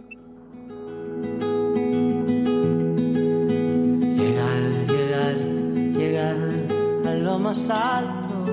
[4.17, 5.37] Llegar, llegar,
[5.97, 6.37] llegar
[7.07, 8.45] a lo más alto,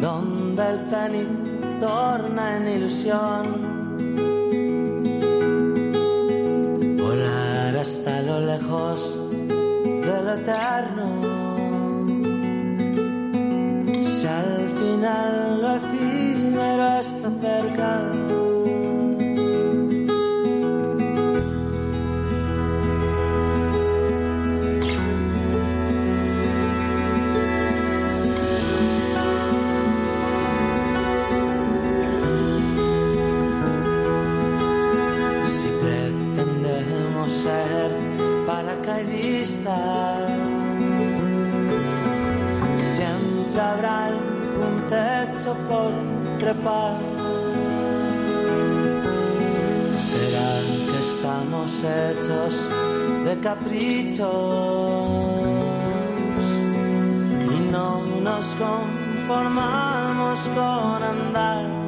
[0.00, 3.83] donde el cenit torna en ilusión
[7.22, 9.16] hasta lo lejos
[9.48, 11.06] de lo eterno.
[14.02, 18.23] Si al final lo efímero está cerca.
[46.44, 46.98] trepar.
[49.96, 50.50] ¿Será
[50.90, 52.68] que estamos hechos
[53.24, 54.28] de caprichos
[57.54, 57.88] y no
[58.22, 61.83] nos conformamos con andar?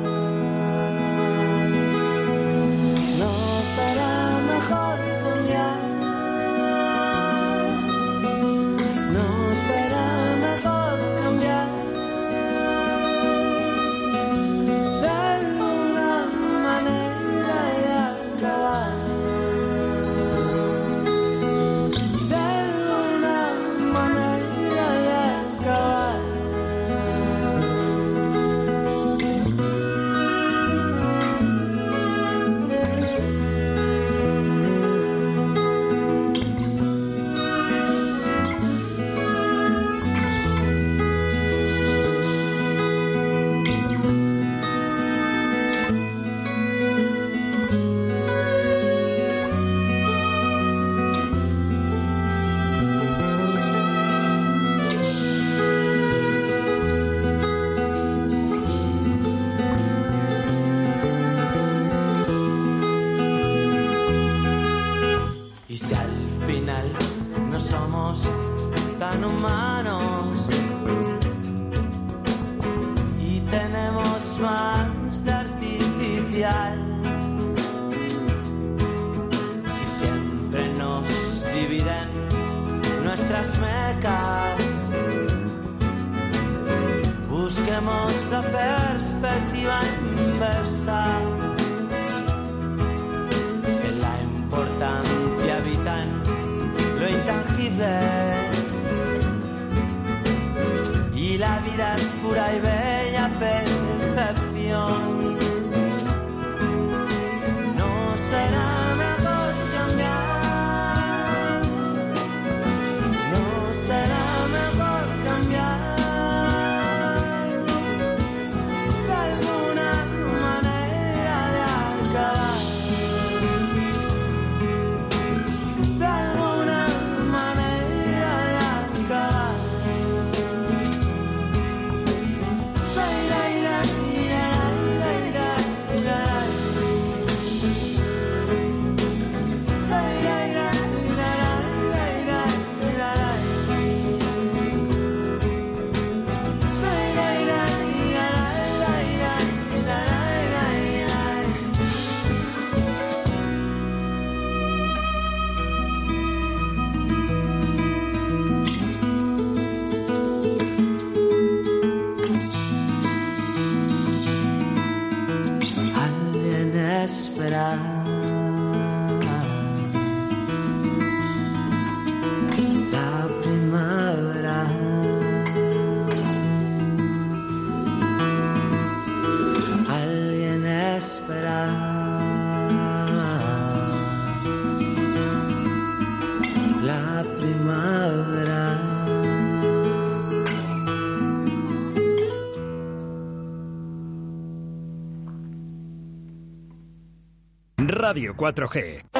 [198.07, 199.16] Radio 4G.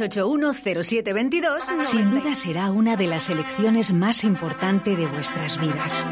[0.00, 1.82] ...6810722...
[1.82, 6.06] Sin duda será una de las elecciones más importantes de vuestras vidas.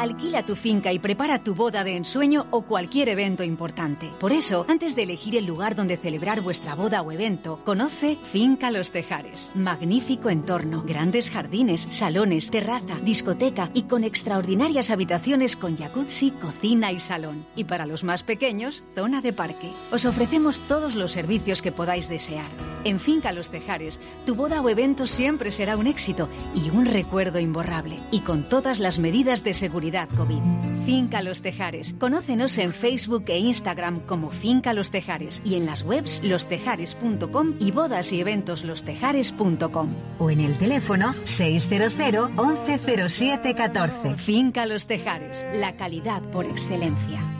[0.00, 4.10] Alquila tu finca y prepara tu boda de ensueño o cualquier evento importante.
[4.18, 8.70] Por eso, antes de elegir el lugar donde celebrar vuestra boda o evento, conoce Finca
[8.70, 9.50] Los Tejares.
[9.54, 16.98] Magnífico entorno, grandes jardines, salones, terraza, discoteca y con extraordinarias habitaciones con jacuzzi, cocina y
[16.98, 17.44] salón.
[17.54, 19.68] Y para los más pequeños, zona de parque.
[19.92, 22.48] Os ofrecemos todos los servicios que podáis desear.
[22.84, 27.38] En Finca Los Tejares, tu boda o evento siempre será un éxito y un recuerdo
[27.38, 27.98] imborrable.
[28.10, 30.42] Y con todas las medidas de seguridad COVID.
[30.84, 31.94] Finca Los Tejares.
[31.98, 37.70] Conócenos en Facebook e Instagram como Finca Los Tejares y en las webs lostejares.com y
[37.70, 44.14] bodas y eventos lostejares.com o en el teléfono 600 1107 14.
[44.14, 45.46] Finca Los Tejares.
[45.54, 47.39] La calidad por excelencia.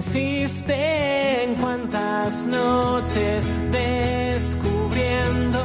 [0.00, 5.60] Insiste en cuántas noches descubriendo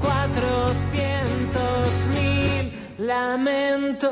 [0.00, 2.72] cuatrocientos mil
[3.06, 4.10] lamentos.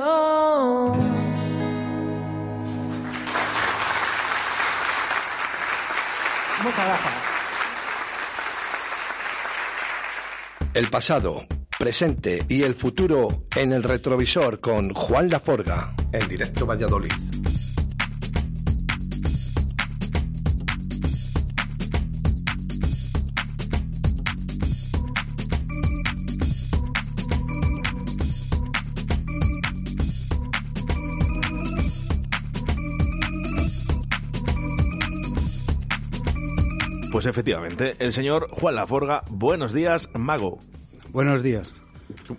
[10.74, 11.44] El pasado
[11.76, 17.39] presente y el futuro en el retrovisor con Juan Laforga en directo Valladolid.
[37.21, 39.23] Pues efectivamente, el señor Juan Laforga.
[39.29, 40.59] Buenos días, mago.
[41.11, 41.75] Buenos días.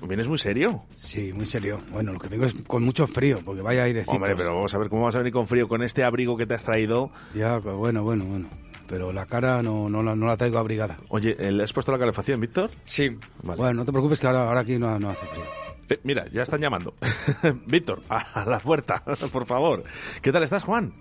[0.08, 0.82] ¿Vienes muy serio?
[0.96, 1.78] Sí, muy serio.
[1.92, 4.04] Bueno, lo que vengo es con mucho frío, porque vaya aire.
[4.08, 6.48] Hombre, pero vamos a ver cómo vas a venir con frío con este abrigo que
[6.48, 7.12] te has traído.
[7.36, 8.50] Ya, pues bueno, bueno, bueno.
[8.88, 10.98] Pero la cara no, no, la, no la traigo abrigada.
[11.10, 12.72] Oye, ¿le has puesto la calefacción, Víctor?
[12.84, 13.16] Sí.
[13.44, 15.44] Bueno, no te preocupes que ahora, ahora aquí no, no hace frío.
[15.90, 16.96] Eh, mira, ya están llamando.
[17.68, 19.84] Víctor, a la puerta, por favor.
[20.24, 20.92] ¿Qué tal estás, Juan?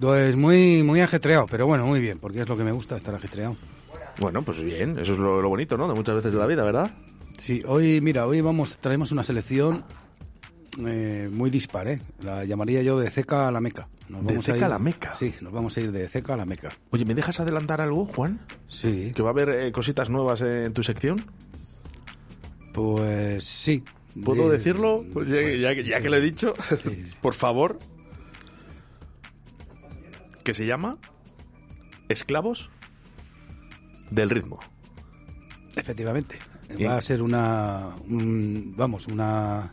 [0.00, 3.14] Pues muy, muy ajetreado, pero bueno, muy bien, porque es lo que me gusta, estar
[3.14, 3.56] ajetreado.
[4.20, 5.88] Bueno, pues bien, eso es lo, lo bonito, ¿no?
[5.88, 6.90] De muchas veces de la vida, ¿verdad?
[7.38, 9.84] Sí, hoy, mira, hoy vamos, traemos una selección
[10.86, 12.00] eh, muy dispar, ¿eh?
[12.22, 13.88] La llamaría yo de ceca a la meca.
[14.08, 15.12] Nos ¿De ceca ir- a la Meca?
[15.14, 16.70] Sí, nos vamos a ir de ceca a la meca.
[16.90, 18.40] Oye, ¿me dejas adelantar algo, Juan?
[18.68, 19.12] Sí.
[19.14, 21.24] ¿Que va a haber eh, cositas nuevas en tu sección?
[22.74, 23.82] Pues sí.
[24.24, 25.02] ¿Puedo De- decirlo?
[25.12, 26.52] Pues ya, ya que- ya que lo he dicho,
[27.22, 27.78] por favor.
[30.44, 30.98] Que se llama
[32.08, 32.70] Esclavos
[34.10, 34.58] del Ritmo.
[35.76, 36.38] Efectivamente.
[36.76, 36.90] Bien.
[36.90, 39.72] Va a ser una, un- vamos, una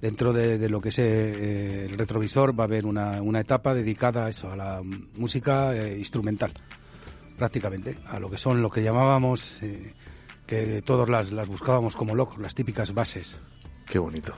[0.00, 3.74] dentro de, de lo que es eh, el retrovisor va a haber una, una etapa
[3.74, 4.82] dedicada a eso, a la
[5.16, 6.52] música eh, instrumental,
[7.36, 9.94] prácticamente, a lo que son lo que llamábamos, eh,
[10.46, 13.40] que todos las, las buscábamos como locos, las típicas bases.
[13.86, 14.34] Qué bonito.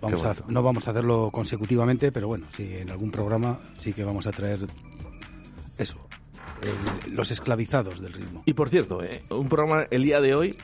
[0.00, 4.04] Vamos a, no vamos a hacerlo consecutivamente, pero bueno, sí, en algún programa sí que
[4.04, 4.66] vamos a traer
[5.78, 6.06] eso,
[7.06, 8.42] el- los esclavizados del ritmo.
[8.46, 10.56] Y por cierto, eh, un programa el día de hoy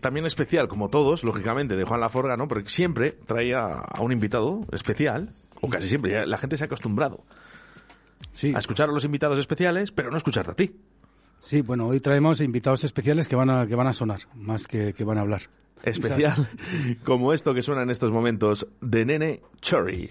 [0.00, 2.46] también especial, como todos, lógicamente, de Juan Laforga, ¿no?
[2.48, 7.24] Porque siempre trae a, un invitado especial, o casi siempre, la gente se ha acostumbrado
[8.54, 10.76] a escuchar a los invitados especiales, pero no escucharte a ti.
[11.40, 14.94] Sí, bueno, hoy traemos invitados especiales que van a, que van a sonar, más que,
[14.94, 15.42] que van a hablar.
[15.82, 16.48] Especial,
[17.04, 20.08] como esto que suena en estos momentos de Nene Cherry.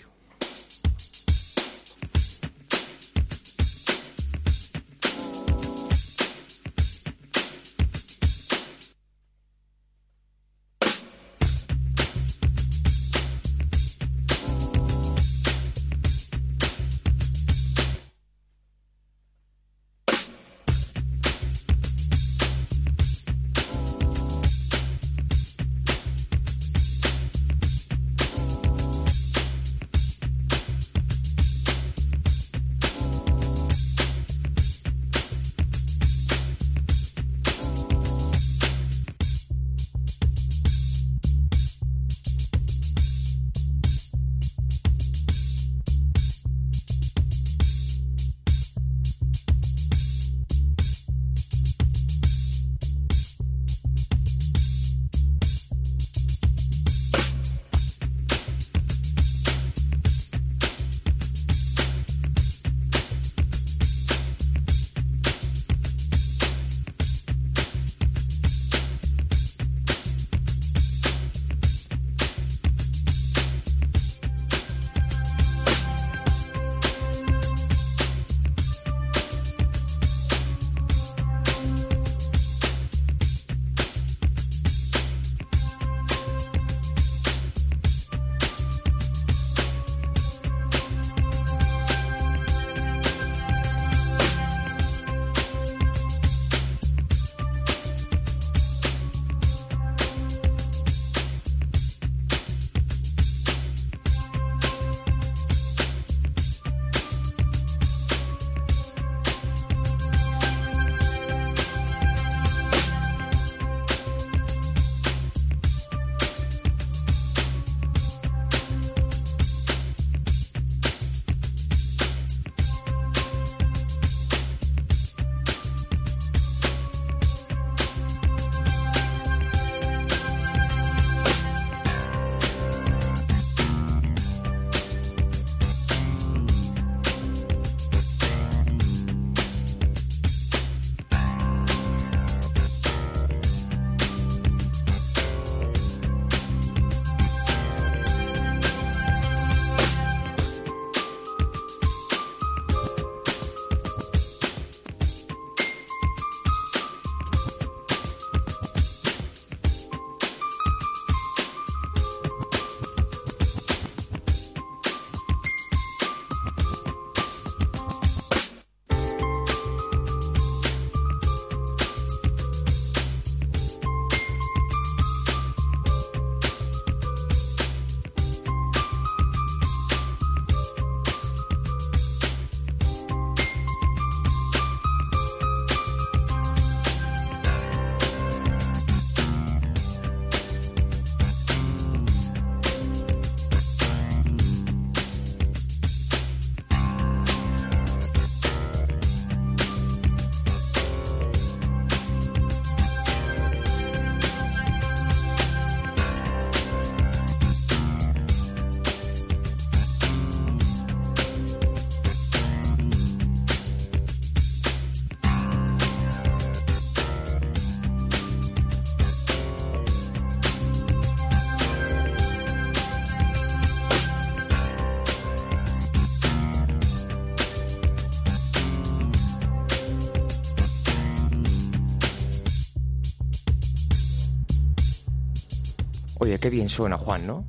[236.34, 237.45] Oye, qué bien suena, Juan, ¿no?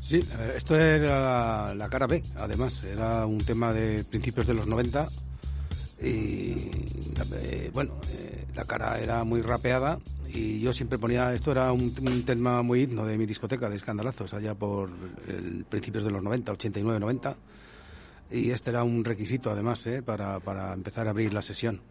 [0.00, 0.20] Sí,
[0.56, 2.82] esto era la, cara B, además.
[2.84, 5.06] Era un tema de principios de los 90
[6.00, 6.70] y
[7.74, 9.98] bueno, eh, la cara era muy rapeada
[10.28, 13.76] y yo siempre ponía, esto era un, un tema muy himno de mi discoteca de
[13.76, 14.88] escandalazos allá por
[15.28, 17.36] el, principios de los 90, 89, 90
[18.30, 21.82] y este era un requisito además eh, para, para empezar a abrir la sesión.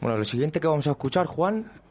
[0.00, 1.82] Bueno, lo siguiente que vamos a escuchar, Juan.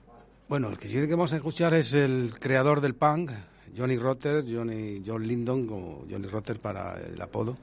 [0.52, 3.32] Bueno, el siguiente que vamos a escuchar es el creador del punk,
[3.74, 7.58] Johnny Rotter, Johnny, John Lindon, o Johnny Rotter para el apodo.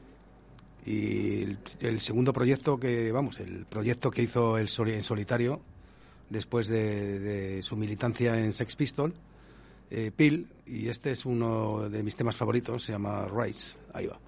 [0.86, 1.42] Y
[1.80, 5.60] el, segundo proyecto que, vamos, el proyecto que hizo el en solitario
[6.30, 9.12] después de, de su militancia en Sex Pistol,
[9.90, 13.76] eh, Peel, y este es uno de mis temas favoritos, se llama Rise.
[13.92, 14.18] Ahí va.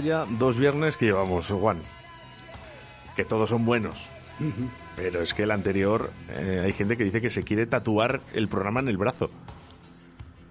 [0.00, 1.76] Vaya dos viernes que llevamos, Juan.
[3.16, 4.08] Que todos son buenos.
[4.96, 8.48] Pero es que el anterior, eh, hay gente que dice que se quiere tatuar el
[8.48, 9.30] programa en el brazo.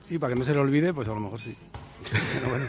[0.08, 1.56] Y para que no se le olvide, pues a lo mejor sí.
[2.12, 2.66] Pero bueno.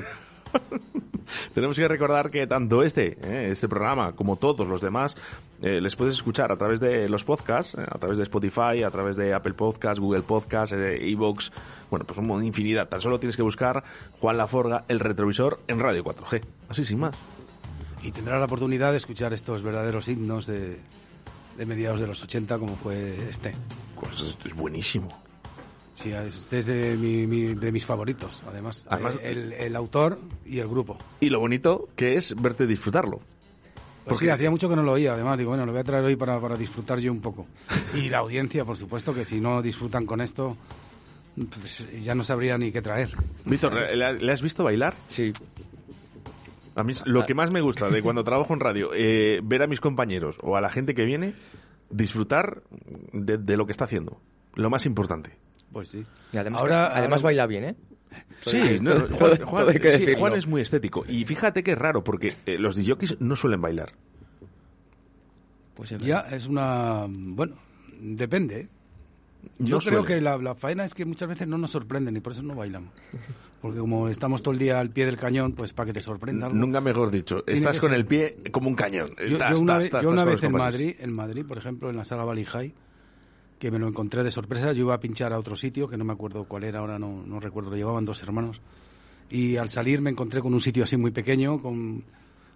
[1.55, 5.19] Tenemos que recordar que tanto este, eh, este programa, como todos los demás,
[5.62, 8.91] eh, les puedes escuchar a través de los podcasts, eh, a través de Spotify, a
[8.91, 11.53] través de Apple Podcasts, Google Podcasts, eh, Evox,
[11.91, 12.89] bueno, pues una infinidad.
[12.89, 13.82] Tan solo tienes que buscar
[14.20, 16.43] Juan Laforga, el retrovisor, en Radio 4G.
[16.69, 17.15] Así sin más.
[18.03, 20.78] Y tendrás la oportunidad de escuchar estos verdaderos himnos de,
[21.59, 23.55] de mediados de los 80, como fue este.
[24.01, 25.09] Pues esto es buenísimo.
[25.97, 28.87] Sí, este es de, mi- mi- de mis favoritos, además.
[28.89, 30.97] Además- el, el autor y el grupo.
[31.20, 33.20] Y lo bonito que es verte disfrutarlo.
[34.05, 36.05] Pues sí, hacía mucho que no lo oía, además, digo, bueno, lo voy a traer
[36.05, 37.47] hoy para, para disfrutar yo un poco.
[37.94, 40.56] Y la audiencia, por supuesto, que si no disfrutan con esto,
[41.36, 43.10] pues ya no sabría ni qué traer.
[43.44, 44.94] Víctor, ¿le, has visto bailar?
[45.09, 45.32] Sí.
[46.77, 49.66] A mí lo que más me gusta de cuando trabajo en radio, eh, ver a
[49.66, 51.35] mis compañeros o a la gente que viene
[51.90, 52.62] disfrutar
[53.12, 54.20] de, de lo que está haciendo.
[54.55, 55.36] Lo más importante.
[55.72, 56.05] Pues sí.
[56.32, 57.74] Y además, Ahora- además ahora- baila bien, ¿eh?
[58.43, 59.09] Sí, no, Juan,
[59.39, 60.19] todo Juan- hay que sí, decirlo.
[60.19, 61.05] Juan es muy estético.
[61.09, 63.93] Y fíjate que es raro, porque eh, los DJs no suelen bailar.
[65.75, 67.07] Pues es Ya es una...
[67.09, 67.57] Bueno,
[68.01, 68.69] depende.
[69.59, 70.07] No Yo creo suele.
[70.17, 72.55] que la, la faena es que muchas veces no nos sorprenden y por eso no
[72.55, 72.93] bailamos.
[73.62, 76.47] Porque como estamos todo el día al pie del cañón, pues para que te sorprenda
[76.47, 76.59] algo.
[76.59, 77.45] Nunca mejor dicho.
[77.47, 77.99] Estás con ser.
[77.99, 79.11] el pie como un cañón.
[79.29, 80.53] Yo, una, vez, yo una vez en.
[80.53, 82.75] Madrid, en Madrid, por ejemplo, en la sala High,
[83.61, 86.05] que me lo encontré de sorpresa, yo iba a pinchar a otro sitio, que no
[86.05, 88.62] me acuerdo cuál era, ahora no, no recuerdo, lo llevaban dos hermanos.
[89.28, 92.03] Y al salir me encontré con un sitio así muy pequeño, con,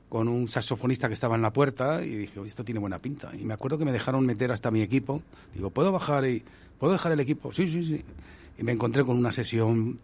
[0.09, 3.31] con un saxofonista que estaba en la puerta, y dije, "Oye, esto tiene buena pinta.
[3.39, 5.23] Y me acuerdo que me dejaron meter hasta mi equipo.
[5.55, 6.43] Digo, ¿puedo bajar y
[6.79, 7.53] puedo dejar el equipo?
[7.53, 8.03] Sí, sí, sí.
[8.59, 9.99] Y me encontré con una sesión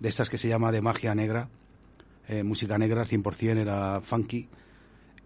[0.00, 1.50] de estas que se llama de magia negra,
[2.26, 4.48] eh, música negra, 100% era funky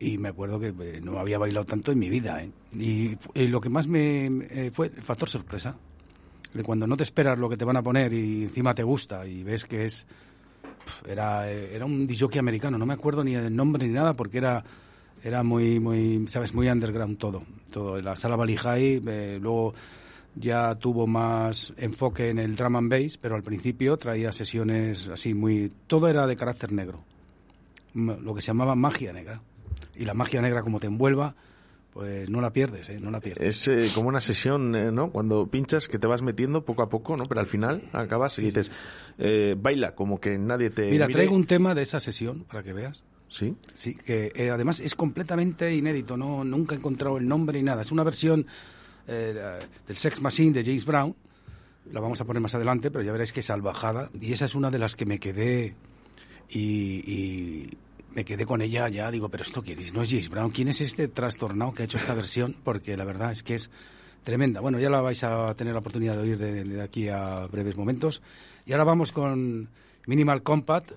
[0.02, 2.42] y me acuerdo que eh, no había bailado tanto en mi vida.
[2.42, 2.50] ¿eh?
[2.72, 3.16] Y,
[3.46, 5.76] lo que más me eh, fue el factor sorpresa.
[6.64, 9.42] Cuando no te esperas lo que te van a poner y encima te gusta y
[9.42, 10.06] ves que es...
[11.06, 14.38] Era, eh, era un disjockey americano, no me acuerdo ni el nombre ni nada porque
[14.38, 14.64] era,
[15.22, 17.44] era muy, muy, sabes, muy underground todo.
[17.70, 18.00] todo.
[18.02, 19.72] La sala High, eh, luego
[20.34, 25.32] ya tuvo más enfoque en el drum and bass, pero al principio traía sesiones así
[25.32, 25.72] muy...
[25.86, 27.04] Todo era de carácter negro.
[27.94, 29.40] Lo que se llamaba magia negra.
[29.96, 31.34] Y la magia negra como te envuelva,
[31.92, 32.98] pues no la pierdes, ¿eh?
[33.00, 33.46] No la pierdes.
[33.46, 35.10] Es eh, como una sesión, eh, ¿no?
[35.10, 37.26] Cuando pinchas que te vas metiendo poco a poco, ¿no?
[37.26, 38.70] Pero al final acabas y dices,
[39.18, 41.18] eh, baila, como que nadie te Mira, mire.
[41.18, 43.02] traigo un tema de esa sesión para que veas.
[43.28, 43.56] Sí.
[43.72, 47.80] Sí, que eh, además es completamente inédito, no nunca he encontrado el nombre ni nada.
[47.82, 48.46] Es una versión
[49.06, 51.14] eh, del Sex Machine de James Brown.
[51.90, 54.10] La vamos a poner más adelante, pero ya veréis que salvajada.
[54.20, 55.74] Y esa es una de las que me quedé
[56.48, 56.60] y,
[57.10, 57.70] y
[58.14, 59.10] me quedé con ella ya.
[59.10, 59.92] Digo, pero esto quién es?
[59.92, 60.50] No es James Brown.
[60.50, 62.56] ¿Quién es este trastornado que ha hecho esta versión?
[62.64, 63.70] Porque la verdad es que es
[64.24, 64.60] tremenda.
[64.60, 67.76] Bueno, ya la vais a tener la oportunidad de oír de, de aquí a breves
[67.76, 68.22] momentos.
[68.66, 69.68] Y ahora vamos con
[70.06, 70.92] Minimal Compact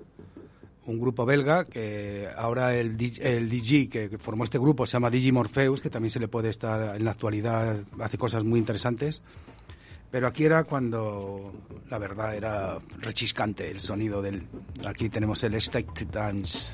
[0.85, 5.31] un grupo belga que ahora el, el DJ que formó este grupo se llama DJ
[5.31, 9.21] Morpheus, que también se le puede estar en la actualidad, hace cosas muy interesantes.
[10.11, 11.51] Pero aquí era cuando
[11.89, 14.47] la verdad era rechiscante el sonido del.
[14.85, 16.73] Aquí tenemos el State Dance.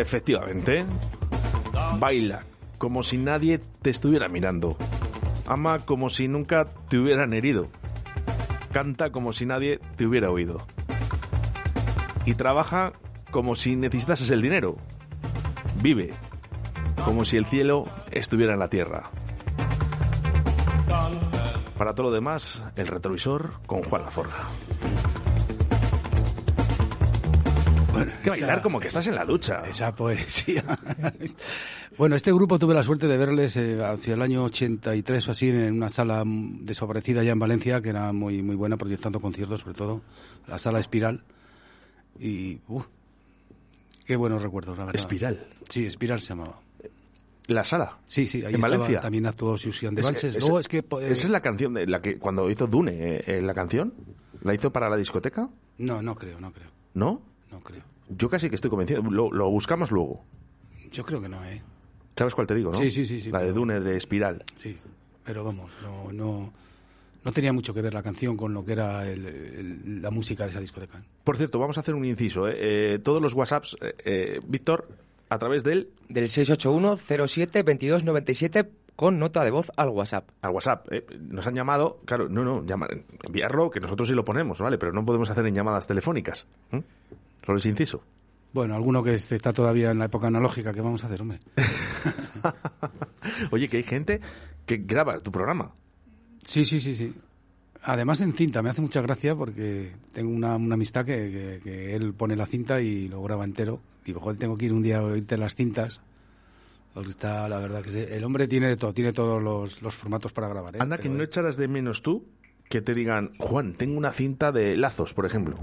[0.00, 0.84] efectivamente,
[1.98, 2.44] baila
[2.78, 4.76] como si nadie te estuviera mirando.
[5.46, 7.68] Ama como si nunca te hubieran herido.
[8.72, 10.66] Canta como si nadie te hubiera oído.
[12.26, 12.92] Y trabaja
[13.30, 14.76] como si necesitases el dinero.
[15.80, 16.14] Vive
[17.04, 19.10] como si el cielo estuviera en la tierra.
[21.76, 24.36] Para todo lo demás, el retrovisor con Juan Laforga.
[28.24, 29.62] Que bailar como que estás en la ducha.
[29.68, 30.64] Esa poesía.
[31.98, 35.48] bueno, este grupo tuve la suerte de verles eh, hacia el año 83 o así
[35.48, 39.74] en una sala desaparecida ya en Valencia, que era muy muy buena, proyectando conciertos sobre
[39.74, 40.00] todo,
[40.48, 41.22] la sala Espiral.
[42.18, 42.82] Y, uh,
[44.06, 45.00] qué buenos recuerdos, la verdad.
[45.00, 45.46] ¿Espiral?
[45.68, 46.60] Sí, Espiral se llamaba.
[47.46, 47.98] ¿La sala?
[48.06, 49.00] Sí, sí, ahí ¿En estaba- Valencia?
[49.00, 50.36] también actuó Susian de Es- Valses.
[50.36, 53.42] es- que, pues, ¿Esa es la canción de la que cuando hizo Dune eh, eh,
[53.42, 53.92] la canción?
[54.42, 55.48] ¿La hizo para la discoteca?
[55.78, 56.70] No, no creo, no creo.
[56.94, 57.20] ¿No?
[57.50, 57.82] No creo.
[58.08, 59.02] Yo casi que estoy convencido.
[59.02, 60.24] Lo, lo buscamos luego.
[60.90, 61.62] Yo creo que no, ¿eh?
[62.16, 62.78] ¿Sabes cuál te digo, no?
[62.78, 64.44] Sí, sí, sí, sí, La de Dune de Espiral.
[64.54, 64.76] Sí,
[65.24, 66.52] pero vamos, no, no,
[67.24, 70.44] no tenía mucho que ver la canción con lo que era el- el- la música
[70.44, 71.02] de esa discoteca.
[71.24, 72.46] Por cierto, vamos a hacer un inciso.
[72.48, 72.54] ¿eh?
[72.94, 74.86] Eh, todos los WhatsApps, eh, eh, Víctor,
[75.28, 75.88] a través del...
[76.08, 80.28] Del 681-07-2297 con nota de voz al WhatsApp.
[80.42, 80.86] Al WhatsApp.
[80.92, 82.86] eh, Nos han llamado, claro, no, no, llama-
[83.24, 84.78] enviarlo, que nosotros sí lo ponemos, ¿vale?
[84.78, 86.46] Pero no podemos hacer en llamadas telefónicas.
[86.72, 86.82] ¿eh?
[87.66, 88.02] Inciso.
[88.52, 91.40] Bueno, alguno que está todavía en la época analógica, ¿qué vamos a hacer, hombre?
[93.50, 94.20] Oye, que hay gente
[94.66, 95.72] que graba tu programa.
[96.44, 97.12] Sí, sí, sí, sí.
[97.82, 101.94] Además en cinta, me hace mucha gracia porque tengo una, una amistad que, que- que
[101.96, 103.80] él pone la cinta y lo graba entero.
[104.06, 106.00] Digo, joder, tengo que ir un día a oírte las cintas.
[106.94, 107.98] Porque está, la verdad que sí.
[108.08, 110.76] el hombre tiene de todo, tiene todos los, los formatos para grabar.
[110.76, 110.78] ¿eh?
[110.80, 112.24] Anda, que no echarás de menos tú
[112.68, 115.56] que te digan, Juan, tengo una cinta de lazos, por ejemplo.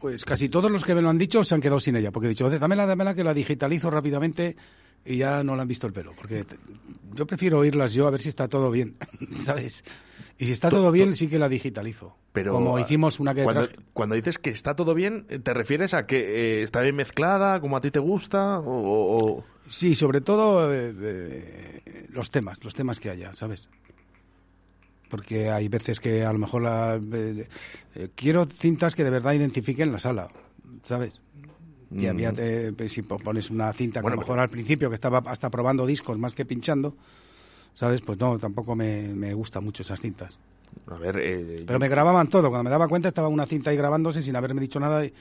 [0.00, 2.26] Pues casi todos los que me lo han dicho se han quedado sin ella, porque
[2.26, 4.56] he dicho, "Oye, dámela, dámela, que la digitalizo rápidamente
[5.04, 6.12] y ya no le han visto el pelo.
[6.16, 6.56] Porque te-
[7.14, 8.96] yo prefiero oírlas yo a ver si está todo bien,
[9.36, 9.84] ¿sabes?
[10.38, 12.16] Y si está todo bien, sí que la digitalizo.
[12.32, 16.06] Pero Como hicimos una que cuando, cuando dices que está todo bien, ¿te refieres a
[16.06, 18.58] que eh, está bien mezclada, como a ti te gusta?
[18.60, 23.68] O, o- o- Sí, sobre todo eh, eh, los temas, los temas que haya, ¿sabes?
[25.10, 27.48] Porque hay veces que a lo mejor la, eh,
[27.96, 30.28] eh, quiero cintas que de verdad identifiquen la sala,
[30.84, 31.20] ¿sabes?
[31.90, 32.08] Y Mm.
[32.08, 34.94] había, eh, pues, si po- pones una cinta que a lo mejor al principio que
[34.94, 36.94] estaba hasta probando discos más que pinchando,
[37.74, 38.00] ¿sabes?
[38.00, 40.38] Pues no, tampoco me, me gustan mucho esas cintas.
[40.86, 43.76] A ver, eh, Pero me grababan todo, cuando me daba cuenta estaba una cinta ahí
[43.76, 45.12] grabándose sin haberme dicho nada y,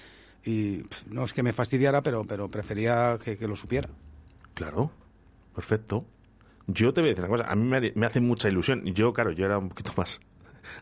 [0.46, 3.90] y, pff, no es que me fastidiara, pero, pero prefería que, que lo supiera.
[4.54, 4.92] Claro,
[5.56, 6.06] perfecto.
[6.74, 8.84] Yo te voy a decir una cosa, a mí me, me hace mucha ilusión.
[8.86, 10.20] Yo, claro, yo era un poquito más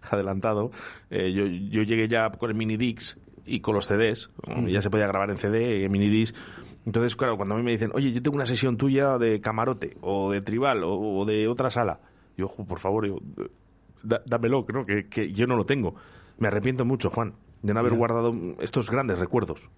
[0.10, 0.72] adelantado.
[1.10, 4.30] Eh, yo, yo llegué ya con el mini Dix y con los CDs.
[4.48, 4.68] Mm.
[4.68, 6.34] Ya se podía grabar en CD, en mini Dix.
[6.86, 9.98] Entonces, claro, cuando a mí me dicen, oye, yo tengo una sesión tuya de camarote
[10.02, 12.00] o de tribal o, o de otra sala.
[12.38, 13.18] Yo, "Jo, por favor, yo,
[14.04, 14.86] da- dámelo, ¿no?
[14.86, 15.96] que, que yo no lo tengo.
[16.38, 19.70] Me arrepiento mucho, Juan, de no haber guardado estos grandes recuerdos,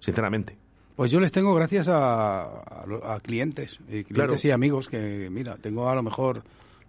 [0.00, 0.56] sinceramente.
[0.98, 4.34] Pues yo les tengo gracias a, a lo- a clientes, y clientes Claro.
[4.42, 6.42] y amigos que, mira, tengo a lo mejor,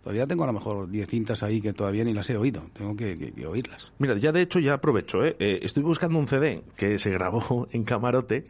[0.03, 2.95] todavía tengo a lo mejor 10 cintas ahí que todavía ni las he oído, tengo
[2.95, 3.93] que, que- que oírlas.
[3.99, 5.35] Mira, ya de hecho ya aprovecho, ¿eh?
[5.37, 8.45] Eh, estoy buscando un CD que se grabó en camarote,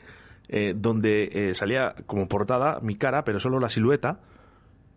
[0.48, 4.22] eh, donde eh, salía como portada mi cara, pero solo la silueta,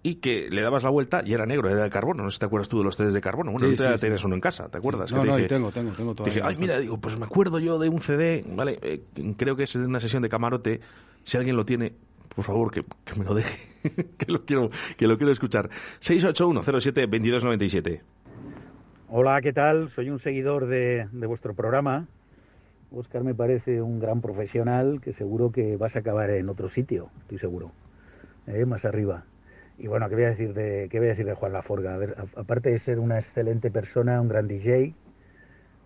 [0.04, 2.24] y que le dabas la vuelta y era negro, era de carbono.
[2.24, 3.52] No sé si te acuerdas tú de los CDs de carbono.
[3.52, 4.26] Bueno, Sí, tú ya sí, tienes sí.
[4.26, 5.08] uno en casa, ¿te acuerdas?
[5.10, 5.14] Sí.
[5.14, 6.34] Que No, te no, y dije- tengo, tengo, tengo todavía.
[6.34, 8.78] Dije, ay, mira, digo, pues me acuerdo yo de un CD, ¿vale?
[8.82, 9.02] Eh,
[9.36, 10.80] creo que es de una sesión de camarote.
[11.22, 11.92] Si alguien lo tiene,
[12.34, 13.70] por favor, que, que me lo deje,
[14.18, 15.70] que lo quiero, que lo quiero escuchar.
[16.00, 18.00] 681072297.
[19.08, 19.90] Hola, ¿qué tal?
[19.90, 22.06] Soy un seguidor de, de vuestro programa.
[22.90, 27.08] Oscar me parece un gran profesional que seguro que vas a acabar en otro sitio,
[27.22, 27.72] estoy seguro,
[28.46, 28.64] ¿eh?
[28.66, 29.24] más arriba.
[29.82, 31.98] Y bueno, ¿qué voy a decir de, qué voy a Juan Laforga?
[32.36, 34.94] Aparte de ser una excelente persona, un gran DJ,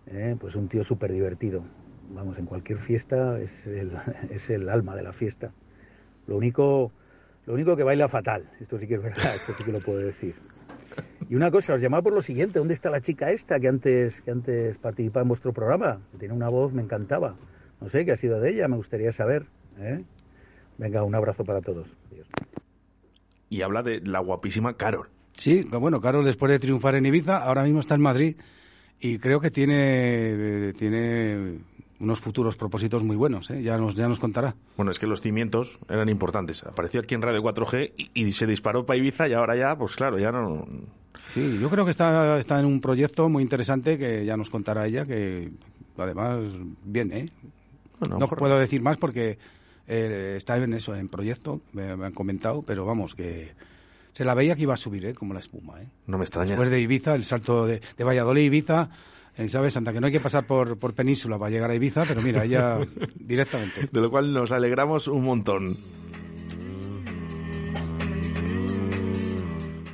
[0.05, 0.35] ¿eh?
[0.39, 1.63] pues un tío súper divertido.
[2.11, 3.39] Vamos, en cualquier fiesta
[4.29, 5.51] es el, alma de la fiesta.
[6.27, 6.91] Lo único,
[7.47, 9.97] lo único que baila fatal, esto sí que es verdad, esto sí que lo puedo
[9.97, 10.35] decir.
[11.27, 14.21] Y una cosa, os llamaba por lo siguiente, ¿dónde está la chica esta que antes,
[14.79, 16.01] participaba en vuestro programa?
[16.19, 17.35] Tiene una voz, me encantaba.
[17.81, 19.47] No sé qué ha sido de ella, me gustaría saber.
[19.79, 20.03] ¿eh?
[20.77, 21.87] Venga, un abrazo para todos.
[22.11, 22.27] Adiós.
[23.49, 25.09] Y habla de la guapísima Carol.
[25.37, 28.35] Sí, bueno, Carlos después de triunfar en Ibiza, ahora mismo está en Madrid
[28.99, 31.59] y creo que tiene, eh, tiene
[31.99, 33.61] unos futuros propósitos muy buenos, ¿eh?
[33.61, 34.55] ya, nos, ya nos contará.
[34.75, 36.63] Bueno, es que los cimientos eran importantes.
[36.63, 39.95] Apareció aquí en Radio 4G y, y se disparó para Ibiza y ahora ya, pues
[39.95, 40.65] claro, ya no...
[41.27, 44.87] Sí, yo creo que está, está en un proyecto muy interesante que ya nos contará
[44.87, 45.51] ella, que
[45.97, 46.39] además,
[46.83, 47.29] bien, ¿eh?
[48.09, 49.37] No puedo decir más porque
[49.87, 53.53] Eh, está en eso, en proyecto, me, me han comentado, pero vamos, que
[54.13, 55.13] se la veía que iba a subir, ¿eh?
[55.13, 55.81] como la espuma.
[55.81, 55.87] ¿eh?
[56.07, 56.49] No me extraña.
[56.49, 58.89] Después de Ibiza, el salto de, de Valladolid Ibiza,
[59.47, 59.73] ¿sabes?
[59.73, 62.43] Santa que no hay que pasar por, por Península para llegar a Ibiza, pero mira,
[62.43, 62.79] ella
[63.15, 63.87] directamente.
[63.91, 65.77] De lo cual nos alegramos un montón.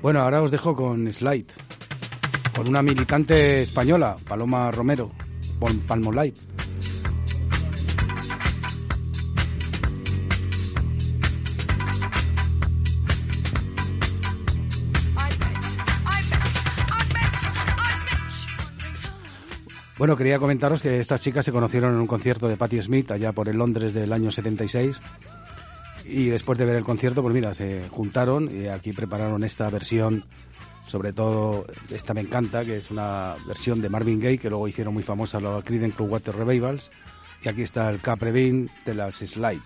[0.01, 1.47] Bueno, ahora os dejo con Slide,
[2.55, 5.11] con una militante española, Paloma Romero,
[5.59, 6.52] con Palmolive.
[20.03, 23.31] Bueno, quería comentaros que estas chicas se conocieron en un concierto de Patti Smith allá
[23.31, 24.99] por el Londres del año 76
[26.03, 30.25] y después de ver el concierto, pues mira, se juntaron y aquí prepararon esta versión,
[30.87, 34.93] sobre todo esta me encanta, que es una versión de Marvin Gaye que luego hicieron
[34.93, 36.91] muy famosa los Creedence Clearwater Revivals
[37.41, 39.61] y aquí está el Capre Bean de las Slide.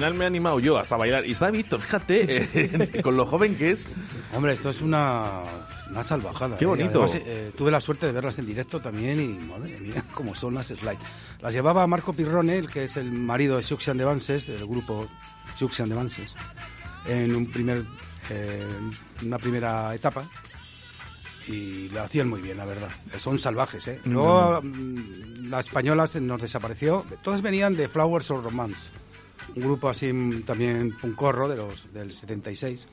[0.00, 1.26] Final me he animado yo hasta bailar.
[1.26, 2.24] Y está Víctor, fíjate,
[2.54, 3.86] eh, con lo joven que es.
[4.34, 5.42] Hombre, esto es una,
[5.90, 6.56] una salvajada.
[6.56, 6.68] Qué ¿eh?
[6.68, 7.02] bonito.
[7.02, 10.54] Además, eh, tuve la suerte de verlas en directo también y, madre mía, cómo son
[10.54, 10.98] las slide.
[11.42, 15.06] Las llevaba Marco Pirrone, el que es el marido de Suxian de Vances, del grupo
[15.54, 16.34] Suxian de Vances,
[17.04, 17.84] en un primer,
[18.30, 18.66] eh,
[19.22, 20.24] una primera etapa.
[21.46, 22.90] Y lo hacían muy bien, la verdad.
[23.18, 24.00] Son salvajes, ¿eh?
[24.04, 27.04] Luego, mm, la española nos desapareció.
[27.22, 28.90] Todas venían de Flowers of Romance,
[29.56, 30.12] un grupo así
[30.46, 32.86] también puncorro de los, del 76.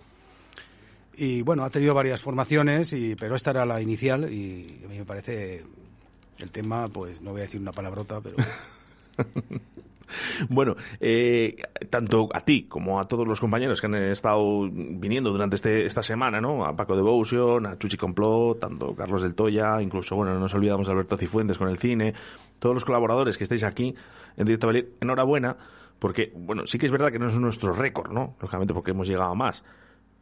[1.17, 4.99] Y bueno, ha tenido varias formaciones, y, pero esta era la inicial y a mí
[4.99, 5.63] me parece
[6.39, 8.37] el tema, pues no voy a decir una palabrota, pero
[10.49, 11.57] Bueno, eh,
[11.89, 16.03] tanto a ti como a todos los compañeros que han estado viniendo durante este, esta
[16.03, 16.65] semana, ¿no?
[16.65, 20.87] A Paco Devotion, a Chuchi Complot, tanto Carlos del Toya, incluso, bueno, no nos olvidamos
[20.87, 22.13] de Alberto Cifuentes con el cine,
[22.59, 23.95] todos los colaboradores que estáis aquí
[24.37, 25.57] en Directo Valer, enhorabuena,
[25.99, 28.35] porque, bueno, sí que es verdad que no es nuestro récord, ¿no?
[28.39, 29.63] Lógicamente porque hemos llegado a más,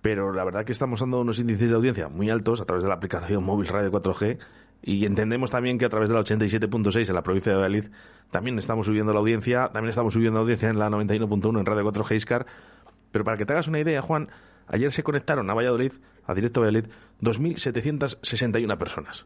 [0.01, 2.89] pero la verdad que estamos dando unos índices de audiencia muy altos a través de
[2.89, 4.37] la aplicación móvil Radio 4G
[4.81, 7.91] y entendemos también que a través de la 87.6 en la provincia de Valladolid
[8.29, 11.91] también estamos subiendo la audiencia, también estamos subiendo la audiencia en la 91.1 en Radio
[11.91, 12.45] 4G Iscar,
[13.11, 14.29] pero para que te hagas una idea, Juan,
[14.67, 15.93] ayer se conectaron a Valladolid,
[16.25, 16.91] a Directo Valladolid,
[17.21, 19.25] 2.761 personas.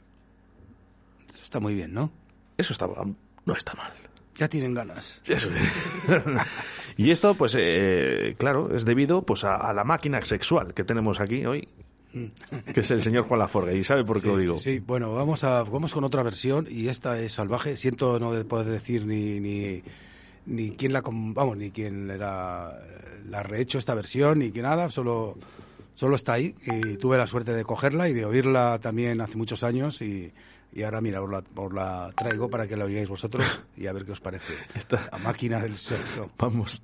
[1.41, 2.11] está muy bien, ¿no?
[2.57, 3.98] Eso está, no está mal.
[4.39, 5.21] Ya tienen ganas.
[5.27, 6.23] Eso es.
[6.97, 11.19] y esto, pues, eh, claro, es debido pues a, a la máquina sexual que tenemos
[11.19, 11.67] aquí hoy,
[12.73, 13.73] que es el señor Juan Laforga.
[13.73, 14.57] ¿Y sabe por qué Sí, lo digo?
[14.57, 14.79] Sí, sí.
[14.79, 17.75] bueno, vamos, a, vamos con otra versión y esta es salvaje.
[17.75, 19.83] Siento no de poder decir ni, ni,
[20.45, 22.79] ni quién la, vamos, ni quién la,
[23.25, 25.37] la ha rehecho esta versión, ni que nada, solo,
[25.95, 29.63] solo está ahí y tuve la suerte de cogerla y de oírla también hace muchos
[29.63, 30.31] años y,
[30.71, 33.93] y ahora, mira, os la, os la traigo para que la oigáis vosotros y a
[33.93, 34.53] ver qué os parece.
[35.11, 36.29] La máquina del sexo.
[36.37, 36.81] Vamos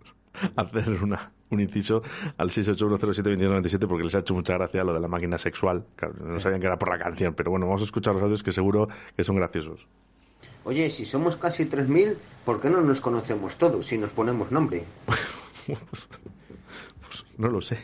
[0.56, 2.02] a hacer una, un inciso
[2.38, 5.86] al 681072297 porque les ha hecho mucha gracia lo de la máquina sexual.
[5.96, 8.44] Claro, no sabían que era por la canción, pero bueno, vamos a escuchar los audios
[8.44, 9.88] que seguro que son graciosos.
[10.64, 14.84] Oye, si somos casi 3.000, ¿por qué no nos conocemos todos si nos ponemos nombre?
[17.38, 17.78] No lo sé.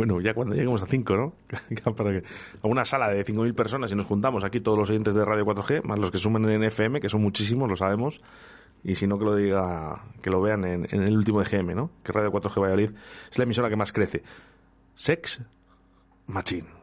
[0.00, 1.34] Bueno, ya cuando lleguemos a 5, ¿no?
[2.62, 5.44] A una sala de 5.000 personas y nos juntamos aquí todos los oyentes de Radio
[5.44, 8.22] 4G, más los que sumen en FM, que son muchísimos, lo sabemos.
[8.82, 11.90] Y si no, que lo diga, que lo vean en, en el último EGM, ¿no?
[12.02, 12.92] Que Radio 4G Valladolid
[13.30, 14.22] es la emisora que más crece.
[14.94, 15.42] Sex
[16.28, 16.79] Machine.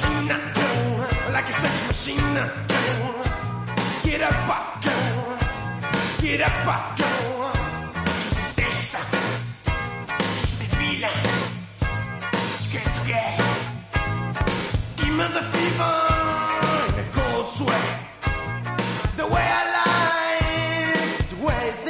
[0.00, 2.34] The scene like a sex machine.
[4.04, 4.82] Get up,
[6.20, 6.96] get up,
[8.56, 9.00] testa,
[10.42, 11.12] desfila,
[12.72, 13.40] get to get,
[14.96, 15.96] give me the fever,
[16.96, 17.88] the cold sweat.
[19.16, 21.86] The way I like, the way it's.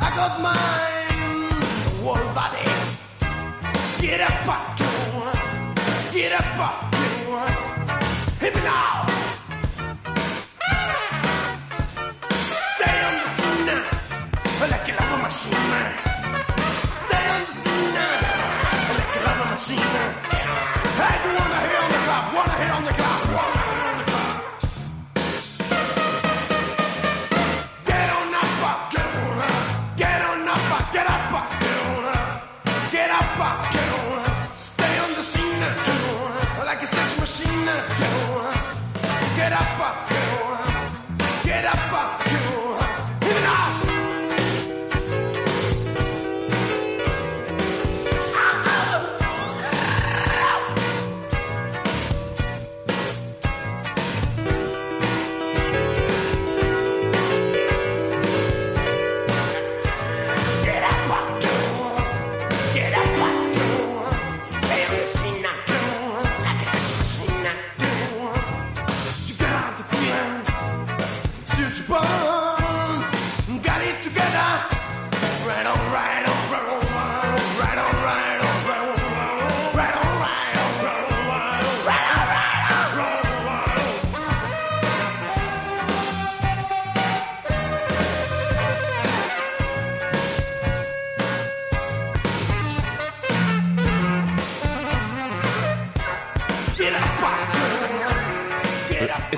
[0.00, 1.50] I got mine,
[1.84, 2.90] the whole bodies.
[4.00, 4.71] Get up,
[6.22, 6.70] get up, uh,
[8.38, 9.06] hit me now.
[12.74, 15.64] Stay on the scene uh, now, I like a lava machine.
[15.72, 15.90] man.
[16.98, 18.12] Stay on the scene now,
[18.98, 19.90] like a lava machine.
[21.00, 21.71] Hey, you wanna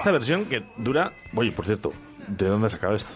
[0.05, 1.13] Esta versión que dura...
[1.35, 1.91] Oye, por cierto,
[2.29, 3.15] ¿de dónde has sacado esto?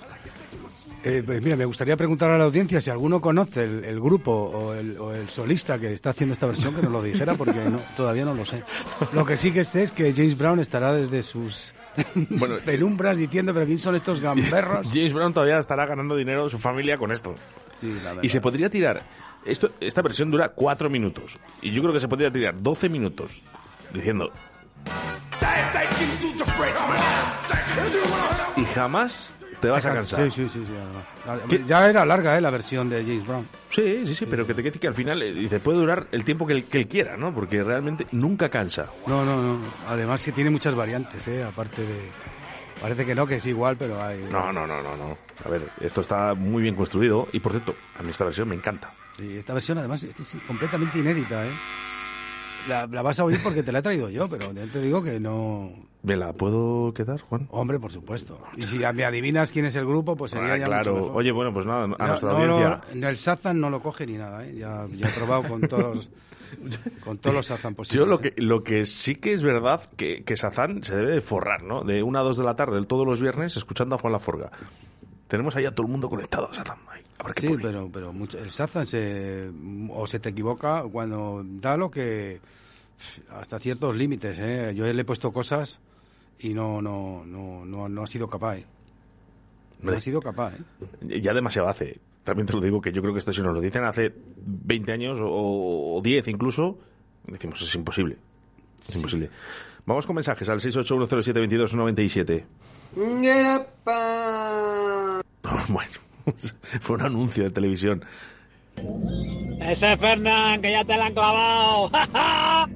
[1.04, 4.32] Eh, pues mira, me gustaría preguntar a la audiencia si alguno conoce el, el grupo
[4.32, 7.62] o el, o el solista que está haciendo esta versión, que nos lo dijera, porque
[7.66, 8.62] no- todavía no lo sé.
[9.12, 11.74] Lo que sí que sé es que James Brown estará desde sus
[12.30, 14.86] Bueno, Penumbras diciendo, pero ¿quién son estos gamberros?
[14.90, 17.34] James Brown todavía estará ganando dinero su familia con esto.
[17.82, 18.16] Sí, la.
[18.22, 19.02] Y se podría tirar.
[19.44, 21.36] Esto, esta versión dura 4 minutos.
[21.60, 23.42] Y yo creo que se podría tirar 12 minutos
[23.92, 24.32] diciendo.
[28.56, 30.24] Y jamás te vas a cansar.
[30.24, 30.72] Sí, sí, sí, sí,
[31.26, 31.66] además.
[31.66, 32.40] Ya era larga, ¿eh?
[32.40, 33.48] La versión de James Brown.
[33.70, 36.24] Sí, sí, sí, pero que te quede que al final eh, dice, puede durar el
[36.24, 37.34] tiempo que él, que él quiera, ¿no?
[37.34, 38.86] Porque realmente nunca cansa.
[39.06, 39.60] No, no, no.
[39.88, 41.42] Además que tiene muchas variantes, ¿eh?
[41.44, 42.10] Aparte de...
[42.80, 44.28] Parece que no, que es igual, pero hay...
[44.30, 45.18] No, no, no, no, no.
[45.44, 48.54] A ver, esto está muy bien construido y por cierto, a mí esta versión me
[48.54, 48.92] encanta.
[49.16, 51.50] Sí, esta versión además es completamente inédita, ¿eh?
[52.68, 55.02] La, la vas a oír porque te la he traído yo, pero ya te digo
[55.02, 55.70] que no...
[56.02, 57.48] ¿Me la puedo quedar, Juan?
[57.50, 58.40] Hombre, por supuesto.
[58.56, 60.92] Y si me adivinas quién es el grupo, pues sería Ah, ya claro.
[60.92, 61.18] mucho mejor.
[61.18, 62.80] Oye, bueno, pues nada, a No, nuestra no, audiencia.
[62.94, 64.54] no, el Sazan no lo coge ni nada, ¿eh?
[64.56, 66.08] Ya, ya he probado con todos,
[67.04, 67.98] con todos los Sazan posibles.
[67.98, 71.20] Yo lo que, lo que sí que es verdad que, que Sazán se debe de
[71.20, 71.82] forrar, ¿no?
[71.82, 74.50] De una a dos de la tarde, todos los viernes, escuchando a Juan Laforga.
[75.28, 76.78] Tenemos ahí a todo el mundo conectado a Sazán.
[76.90, 77.62] Ahí, a ver qué Sí, pone.
[77.62, 79.50] pero, pero mucho, el Sazan se,
[79.90, 82.40] o se te equivoca cuando da lo que
[83.30, 84.36] hasta ciertos límites.
[84.38, 84.72] ¿eh?
[84.74, 85.80] Yo le he puesto cosas
[86.40, 88.56] y no, no, no, no, no ha sido capaz.
[88.58, 88.66] ¿eh?
[89.82, 90.54] No ha sido capaz.
[90.54, 91.20] ¿eh?
[91.20, 92.00] Ya demasiado hace.
[92.24, 94.12] También te lo digo que yo creo que esto si nos lo dicen hace
[94.44, 96.78] 20 años o, o 10 incluso,
[97.26, 98.16] decimos es imposible.
[98.88, 99.30] Es imposible.
[99.86, 102.44] Vamos con mensajes al 681072297.
[105.72, 105.90] Bueno,
[106.80, 108.04] fue un anuncio de televisión.
[109.60, 111.90] Ese Fernán, que ya te la han clavado.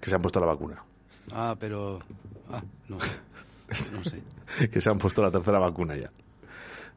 [0.00, 0.84] Que se han puesto la vacuna.
[1.32, 1.98] Ah, pero...
[2.52, 4.22] Ah, no, no sé.
[4.68, 6.10] que se han puesto la tercera vacuna ya.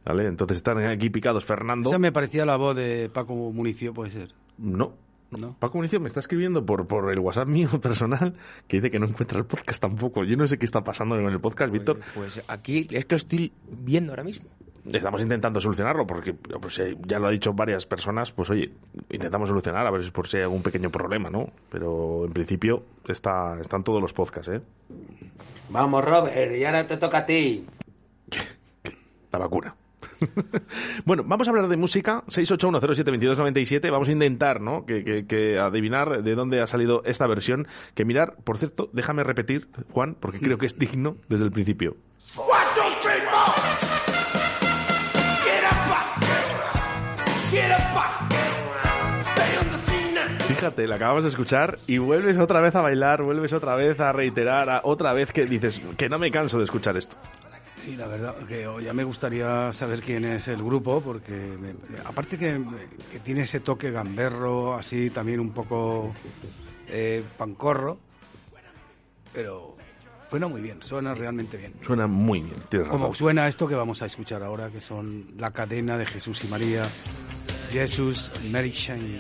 [0.03, 0.25] ¿Vale?
[0.27, 1.89] Entonces están aquí picados Fernando.
[1.89, 4.33] Esa me parecía la voz de Paco Municio, puede ser.
[4.57, 4.91] No.
[5.31, 5.55] No.
[5.59, 8.33] Paco Municio me está escribiendo por, por el WhatsApp mío personal
[8.67, 10.23] que dice que no encuentra el podcast tampoco.
[10.23, 11.99] Yo no sé qué está pasando con el podcast, Víctor.
[12.15, 14.47] Pues aquí es que lo estoy viendo ahora mismo.
[14.85, 18.31] Estamos intentando solucionarlo porque pues, eh, ya lo ha dicho varias personas.
[18.31, 18.71] Pues oye,
[19.09, 21.51] intentamos solucionar a ver si por si hay algún pequeño problema, ¿no?
[21.69, 24.61] Pero en principio está, están todos los podcasts, ¿eh?
[25.69, 27.65] Vamos, Robert, y ahora te toca a ti.
[29.31, 29.75] La vacuna.
[31.05, 32.23] bueno, vamos a hablar de música.
[32.27, 33.91] 681072297.
[33.91, 34.85] Vamos a intentar, ¿no?
[34.85, 37.67] Que, que- que adivinar de dónde ha salido esta versión.
[37.95, 41.97] Que mirar, por cierto, déjame repetir, Juan, porque creo que es digno desde el principio.
[50.47, 54.11] Fíjate, la acabamos de escuchar y vuelves otra vez a bailar, vuelves otra vez a
[54.13, 57.15] reiterar, a- otra vez que dices que no me canso de escuchar esto.
[57.87, 61.73] Sí, la verdad que oh, ya me gustaría saber quién es el grupo, porque me-
[62.03, 62.61] aparte que,
[63.09, 66.13] que tiene ese toque gamberro, así también un poco
[66.89, 67.97] eh, pancorro,
[69.33, 69.77] pero
[70.29, 71.75] suena muy bien, suena realmente bien.
[71.81, 73.01] Suena muy bien, tienes razón.
[73.03, 76.47] Como suena esto que vamos a escuchar ahora, que son la cadena de Jesús y
[76.49, 76.83] María,
[77.71, 79.19] Jesús Mary Shane.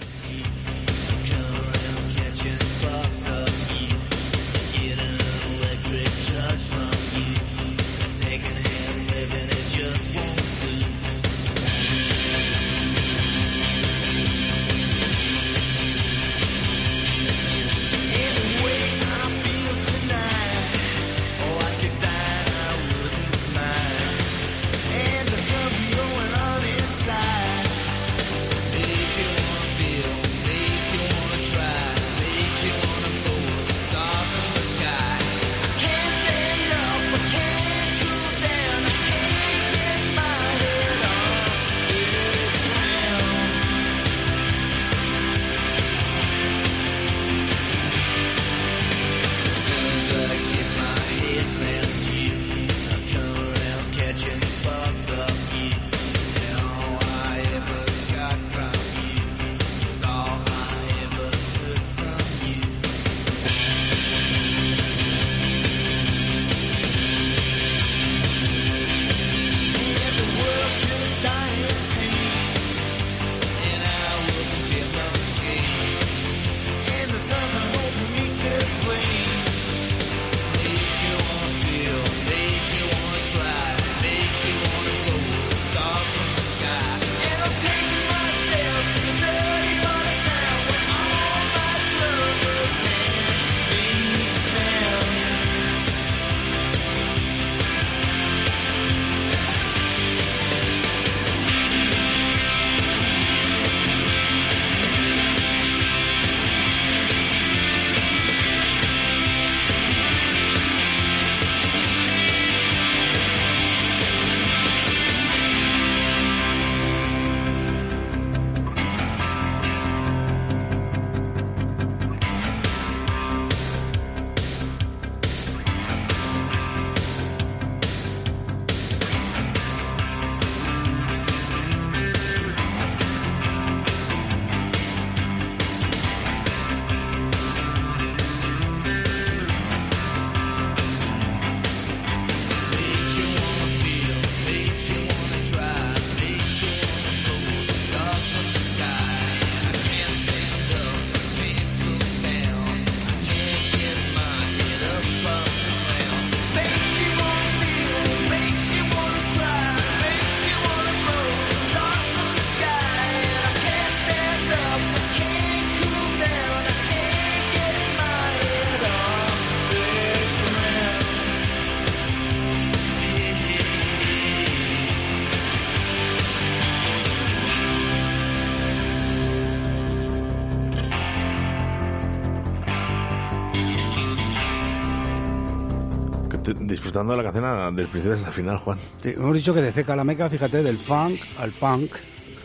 [186.87, 188.77] Disfrutando de la canción del principio hasta el final, Juan.
[189.01, 191.91] Sí, hemos dicho que de ceca a la meca, fíjate, del funk al punk.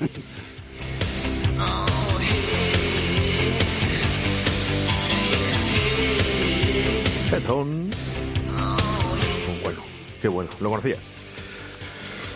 [7.30, 7.90] Petón.
[9.62, 9.80] Bueno,
[10.20, 10.96] qué bueno, lo conocía.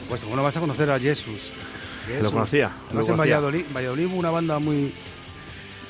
[0.09, 1.51] Pues bueno, vas a conocer a Jesús.
[2.23, 3.17] Lo conocía, lo en.
[3.19, 4.93] Valladolid, Valladolid una banda muy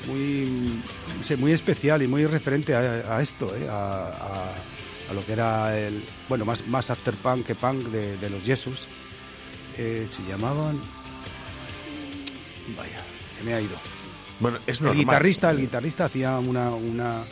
[0.07, 0.81] muy
[1.37, 3.67] muy especial y muy referente a, a esto, ¿eh?
[3.69, 4.53] a, a-
[5.09, 8.43] a lo que era el bueno más más after punk que punk de, de los
[8.43, 8.87] Jesús.
[9.77, 10.79] Eh, se llamaban
[12.77, 12.99] vaya
[13.37, 13.77] se me ha ido.
[14.39, 15.05] Bueno, es el normal.
[15.05, 17.23] guitarrista el guitarrista hacía una una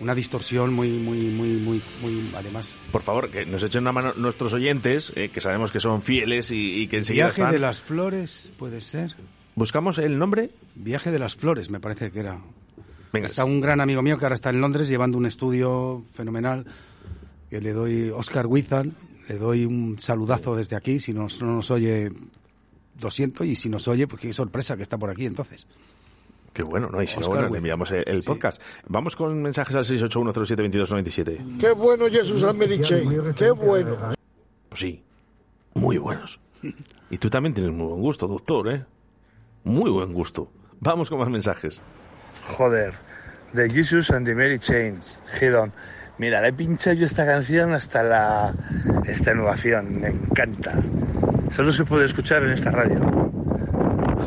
[0.00, 4.12] una distorsión muy muy muy muy muy además Por favor, que nos echen una mano
[4.16, 7.52] nuestros oyentes, eh, que sabemos que son fieles y, y que enseguida Viaje están.
[7.52, 9.14] de las flores puede ser.
[9.56, 10.50] ¿Buscamos el nombre?
[10.74, 12.40] Viaje de las Flores, me parece que era.
[13.12, 16.66] Venga, está un gran amigo mío que ahora está en Londres llevando un estudio fenomenal.
[17.54, 18.96] Que le doy, Oscar Wizan,
[19.28, 20.98] le doy un saludazo desde aquí.
[20.98, 22.10] Si nos, no nos oye,
[23.00, 23.44] lo siento.
[23.44, 25.68] Y si nos oye, pues qué sorpresa que está por aquí entonces.
[26.52, 27.00] Qué bueno, ¿no?
[27.00, 28.60] Y si no, bueno, le enviamos el, el podcast.
[28.88, 31.58] Vamos con mensajes al 681072297.
[31.60, 33.04] Qué bueno Jesús Americhe,
[33.36, 33.98] qué bueno.
[34.68, 35.04] Pues sí,
[35.74, 36.40] muy buenos.
[37.08, 38.84] Y tú también tienes muy buen gusto, doctor, ¿eh?
[39.62, 40.50] Muy buen gusto.
[40.80, 41.80] Vamos con más mensajes.
[42.48, 42.94] Joder,
[43.52, 45.72] de Jesus and the Mary Chains, Hidon.
[46.18, 48.54] Mira, le he pinchado yo esta canción hasta la
[49.06, 50.74] extenuación, me encanta.
[51.50, 53.00] Solo se puede escuchar en esta radio.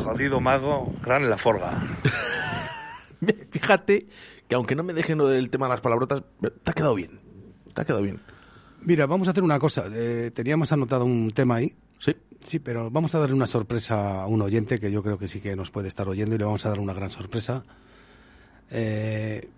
[0.04, 1.82] Jodido mago, gran la forga.
[3.50, 4.06] Fíjate
[4.46, 6.22] que aunque no me dejen lo del tema de las palabrotas,
[6.62, 7.20] te ha quedado bien.
[7.74, 8.20] Te ha quedado bien.
[8.82, 9.84] Mira, vamos a hacer una cosa.
[9.92, 11.74] Eh, teníamos anotado un tema ahí.
[11.98, 12.14] Sí.
[12.40, 15.40] Sí, pero vamos a darle una sorpresa a un oyente que yo creo que sí
[15.40, 17.64] que nos puede estar oyendo y le vamos a dar una gran sorpresa.
[18.70, 19.48] Eh,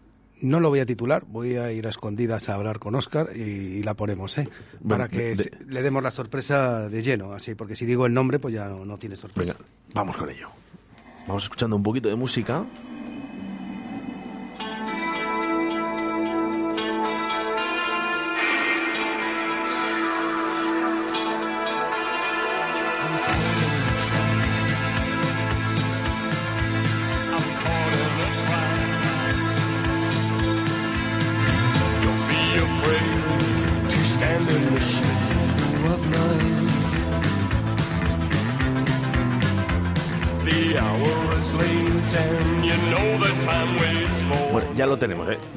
[0.42, 3.40] no lo voy a titular, voy a ir a escondidas a hablar con Oscar y,
[3.40, 4.48] y la ponemos, ¿eh?
[4.80, 8.14] Bueno, Para que de- le demos la sorpresa de lleno, así, porque si digo el
[8.14, 9.54] nombre, pues ya no, no tiene sorpresa.
[9.54, 10.48] Venga, vamos con ello.
[11.26, 12.64] Vamos escuchando un poquito de música.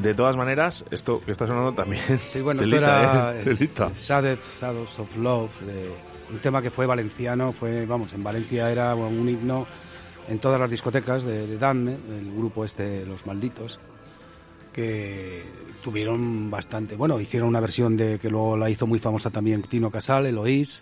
[0.03, 2.03] De todas maneras, esto que está sonando también.
[2.19, 3.69] Sí, bueno, esto era ¿eh?
[3.97, 8.95] Shadows, Shadows of Love, de- un tema que fue valenciano, fue, vamos, en Valencia era
[8.95, 9.67] un himno
[10.27, 13.79] en todas las discotecas de, de Danme, el grupo este, Los Malditos,
[14.71, 15.43] que
[15.83, 19.91] tuvieron bastante, bueno, hicieron una versión de que luego la hizo muy famosa también Tino
[19.91, 20.81] Casal, Eloís,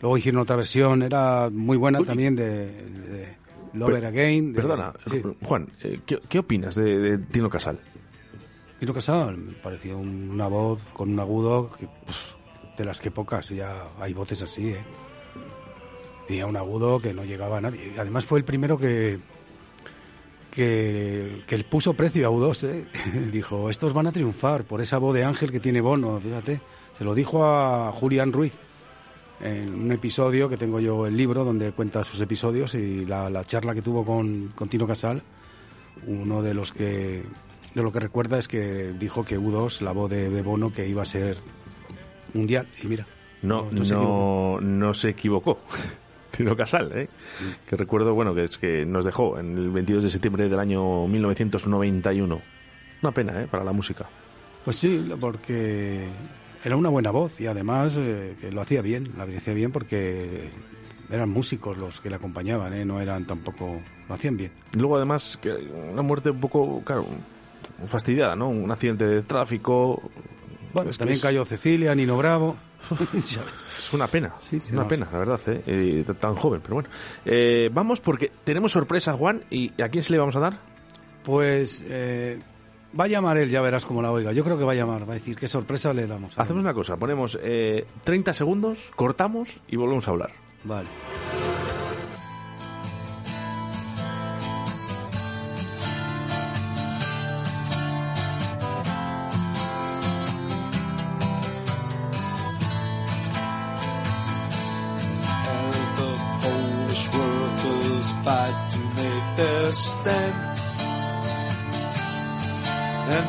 [0.00, 3.36] luego hicieron otra versión, era muy buena también de, de
[3.72, 4.52] Lover Again.
[4.52, 5.22] de- Perdona, sí.
[5.42, 7.78] Juan, eh, ¿qué, qué opinas de, de Tino Casal?
[8.78, 13.48] Tino Casal me pareció una voz con un agudo que, pff, de las que pocas,
[13.50, 14.82] ya hay voces así, ¿eh?
[16.26, 17.92] Tenía un agudo que no llegaba a nadie.
[17.98, 19.18] Además fue el primero que
[20.50, 22.86] que, que puso precio a U2, ¿eh?
[23.32, 26.60] Dijo, estos van a triunfar por esa voz de ángel que tiene Bono, fíjate.
[26.98, 28.52] Se lo dijo a Julián Ruiz
[29.40, 33.44] en un episodio que tengo yo el libro donde cuenta sus episodios y la, la
[33.44, 35.22] charla que tuvo con, con Tino Casal,
[36.06, 37.22] uno de los que
[37.74, 40.86] de lo que recuerda es que dijo que U2, la voz de, de Bono, que
[40.88, 41.36] iba a ser
[42.34, 42.66] mundial.
[42.82, 43.06] Y mira,
[43.42, 45.60] No, no se no, no se equivocó.
[46.36, 47.08] Tino Casal, ¿eh?
[47.66, 51.06] Que recuerdo, bueno, que es que nos dejó en el 22 de septiembre del año
[51.06, 52.40] 1991.
[53.02, 53.48] Una pena, ¿eh?
[53.50, 54.08] Para la música.
[54.64, 56.08] Pues sí, porque
[56.64, 60.50] era una buena voz y además eh, que lo hacía bien, la hacía bien porque
[61.10, 62.84] eran músicos los que le acompañaban, ¿eh?
[62.84, 64.52] no eran tampoco, lo hacían bien.
[64.76, 67.06] Luego, además, que una muerte un poco, claro,
[67.88, 68.48] fastidiada, ¿no?
[68.48, 70.00] Un accidente de tráfico.
[70.72, 72.56] Bueno, también es- cayó Cecilia, Nino Bravo.
[73.14, 74.34] Es una pena,
[74.70, 75.62] una no, pena, la verdad, ¿eh?
[75.66, 76.88] Eh, tan joven, pero bueno.
[77.24, 80.58] Eh, vamos porque tenemos sorpresa, Juan, y ¿a quién se le vamos a dar?
[81.24, 82.38] Pues eh,
[82.98, 84.32] va a llamar él, ya verás cómo la oiga.
[84.32, 86.36] Yo creo que va a llamar, va a decir qué sorpresa le damos.
[86.36, 86.44] a él.
[86.44, 90.32] Hacemos una cosa, ponemos eh, 30 segundos, cortamos y volvemos a hablar.
[90.64, 90.88] Vale.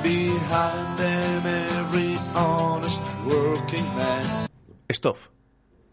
[0.03, 4.47] Behind them every honest working man.
[4.89, 5.17] Stop.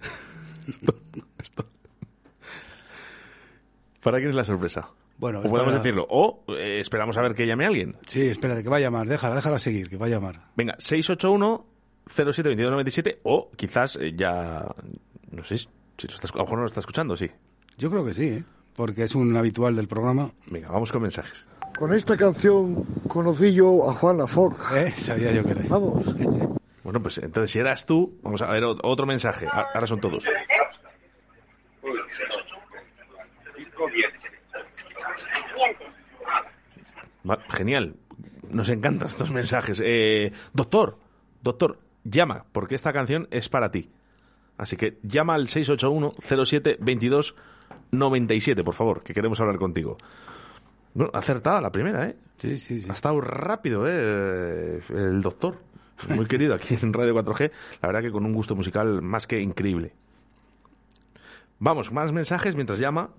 [0.71, 0.97] Stop.
[1.43, 1.67] Stop.
[4.03, 4.91] ¿Para quién es la sorpresa?
[5.19, 6.07] Bueno, o podemos para- decirlo.
[6.11, 7.97] O eh, esperamos a ver que llame alguien.
[8.07, 9.09] Sí, espérate, que va a llamar.
[9.09, 10.51] Déjala, déjala seguir, que va a llamar.
[10.57, 11.67] Venga, 681
[12.09, 14.67] 072297 o quizás eh, ya
[15.31, 15.67] no sé si
[16.09, 17.31] lo estás, a lo mejor no lo está escuchando, sí.
[17.77, 18.45] Yo creo que sí, ¿eh?
[18.75, 20.31] porque es un habitual del programa.
[20.47, 21.45] Venga, vamos con mensajes.
[21.79, 24.83] Con esta canción conocí yo a Juan Laforga.
[24.83, 24.91] ¿Eh?
[24.91, 25.63] Sabía yo que era.
[25.69, 26.05] Vamos.
[26.83, 29.47] Bueno, pues entonces si eras tú, vamos a ver otro mensaje.
[29.53, 30.25] Ahora son todos.
[37.51, 37.95] Genial.
[38.49, 39.83] Nos encantan estos mensajes.
[39.85, 40.97] Eh, doctor,
[41.43, 43.91] doctor, llama, porque esta canción es para ti.
[44.57, 46.15] Así que llama al 681
[46.47, 47.35] 07 22
[47.91, 49.99] 97, por favor, que queremos hablar contigo.
[50.99, 52.17] Bueno, acertada la primera, ¿eh?
[52.39, 52.91] Sí, sí, sí.
[52.91, 54.81] Ha estado rápido, ¿eh?
[54.89, 55.61] El doctor.
[56.09, 57.53] Muy querido aquí en Radio 4G.
[57.81, 59.95] La verdad que con un gusto musical más que increíble.
[61.61, 63.11] Vamos, más mensajes mientras llama.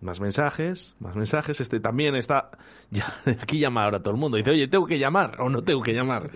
[0.00, 1.60] Más mensajes, más mensajes.
[1.60, 2.52] Este también está.
[2.92, 4.36] Ya, aquí llama ahora todo el mundo.
[4.36, 6.30] Dice, oye, ¿tengo que llamar o no tengo que llamar?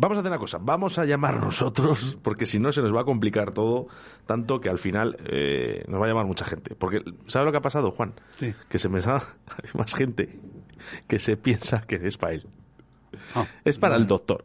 [0.00, 3.02] Vamos a hacer una cosa, vamos a llamar nosotros, porque si no se nos va
[3.02, 3.86] a complicar todo,
[4.24, 6.74] tanto que al final eh, nos va a llamar mucha gente.
[6.74, 8.14] Porque, ¿sabes lo que ha pasado, Juan?
[8.38, 8.54] Sí.
[8.70, 9.16] Que se me sa-
[9.62, 10.40] hay más gente
[11.06, 12.46] que se piensa que es para él.
[13.64, 14.44] es para el doctor.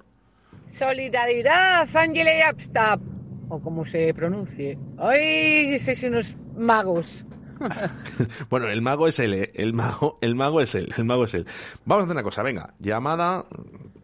[0.78, 3.00] Solidaridad, Ángela y Abstab,
[3.48, 4.78] o como se pronuncie.
[4.98, 7.24] Ay, sois unos magos.
[8.50, 9.52] Bueno, el mago es él, ¿eh?
[9.56, 11.48] El mago, el mago es él, el mago es él.
[11.86, 13.46] Vamos a hacer una cosa, venga, llamada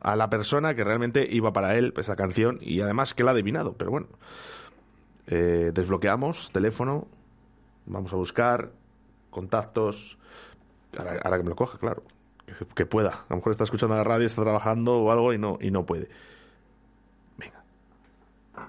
[0.01, 3.33] a la persona que realmente iba para él esa canción y además que la ha
[3.33, 4.07] adivinado, pero bueno.
[5.27, 7.07] Eh, desbloqueamos teléfono,
[7.85, 8.71] vamos a buscar
[9.29, 10.17] contactos,
[10.97, 12.03] ahora, que me lo coja, claro,
[12.45, 13.11] que, que pueda.
[13.11, 15.85] A lo mejor está escuchando la radio, está trabajando o algo y no, y no
[15.85, 16.09] puede.
[17.37, 17.63] Venga,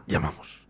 [0.06, 0.66] llamamos.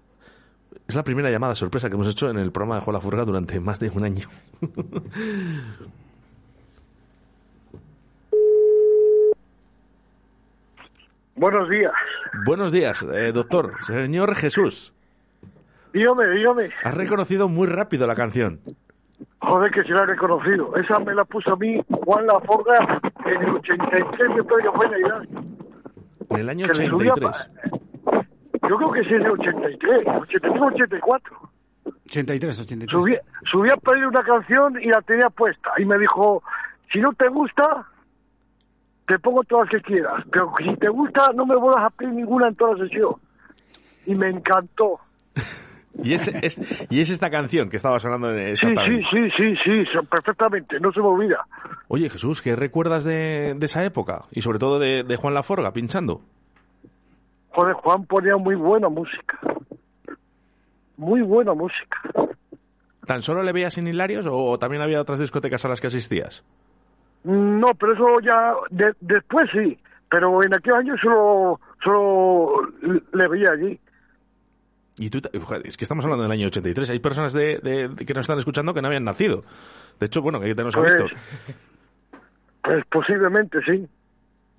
[0.87, 3.25] Es la primera llamada sorpresa que hemos hecho en el programa de Juan la Furga
[3.25, 4.29] durante más de un año.
[11.35, 11.93] Buenos días.
[12.47, 13.75] Buenos días, eh, doctor.
[13.83, 14.93] Señor Jesús,
[15.93, 16.71] Dígame, dígame.
[16.85, 18.61] has reconocido muy rápido la canción.
[19.41, 20.75] Joder, que se la he reconocido.
[20.77, 25.43] Esa me la puso a mí Juan Laforga en el 83 de Pedro Fuena Hidalgo.
[26.31, 27.51] En el año Que le subía 83.
[28.69, 31.51] Yo creo que sí es de 83, 83, 84.
[32.07, 32.91] 83, 83.
[32.91, 33.17] Subí,
[33.51, 35.73] subí a pedir una canción y la tenía puesta.
[35.79, 36.43] Y me dijo,
[36.93, 37.87] si no te gusta,
[39.07, 40.25] te pongo todas que quieras.
[40.31, 43.15] Pero si te gusta, no me vuelvas a pedir ninguna en toda la sesión.
[44.07, 44.99] Y me encantó.
[46.03, 49.55] Y es, es- y es esta canción que estaba sonando en- Sí, sí, sí, sí,
[49.63, 50.81] sí, perfectamente.
[50.81, 51.45] No se me olvida.
[51.89, 54.23] Oye, Jesús, ¿qué recuerdas de, de esa época?
[54.31, 56.23] Y sobre todo de, de Juan Laforga pinchando.
[57.51, 59.39] Joder, Juan ponía muy buena música.
[60.97, 61.99] Muy buena música.
[63.05, 66.43] ¿Tan solo le veías en Hilarios o también había otras discotecas a las que asistías?
[67.25, 69.79] No, pero eso ya de- después sí.
[70.11, 72.69] Pero en aquel año solo, solo
[73.13, 73.81] le veía allí.
[74.99, 75.31] Y tú, te-
[75.65, 76.91] es que estamos hablando del año 83.
[76.91, 79.43] Hay personas de, de- de que nos están escuchando que no habían nacido.
[79.99, 81.17] De hecho, bueno, que nos ha Pues- visto.
[82.63, 83.89] Pues posiblemente sí.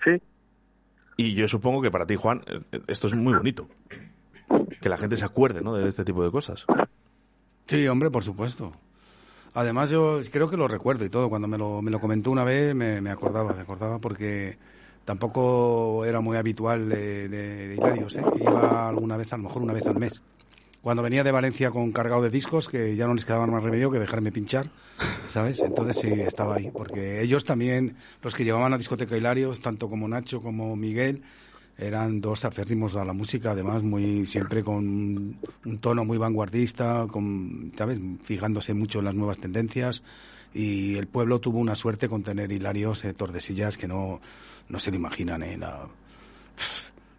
[0.04, 0.22] Sí.
[1.18, 2.42] Y yo supongo que para ti, Juan,
[2.88, 3.68] esto es muy bonito.
[4.82, 5.76] Que la gente se acuerde, ¿no?
[5.76, 6.66] De este tipo de cosas.
[7.66, 8.74] Sí, hombre, por supuesto.
[9.56, 11.30] Además, yo creo que lo recuerdo y todo.
[11.30, 14.58] Cuando me lo, me lo comentó una vez, me, me acordaba, me acordaba porque
[15.06, 18.24] tampoco era muy habitual de, Hilarios, ¿eh?
[18.40, 20.22] Iba alguna vez, a lo mejor una vez al mes.
[20.82, 23.90] Cuando venía de Valencia con cargado de discos, que ya no les quedaba más remedio
[23.90, 24.70] que dejarme pinchar,
[25.30, 25.62] ¿sabes?
[25.62, 26.72] Entonces sí, estaba ahí.
[26.72, 31.24] Porque ellos también, los que llevaban a discoteca Hilarios, tanto como Nacho como Miguel,
[31.78, 34.76] eran dos aférrimos a la música, además muy siempre con
[35.66, 38.00] un, tono muy vanguardista, con, ¿sabes?
[38.24, 40.04] fijándose mucho en las nuevas tendencias.
[40.54, 44.22] Y el pueblo tuvo una suerte con tener Hilarios, eh, Tordesillas, que no,
[44.70, 45.42] no se lo imaginan.
[45.42, 45.58] ¿eh?
[45.58, 45.88] La-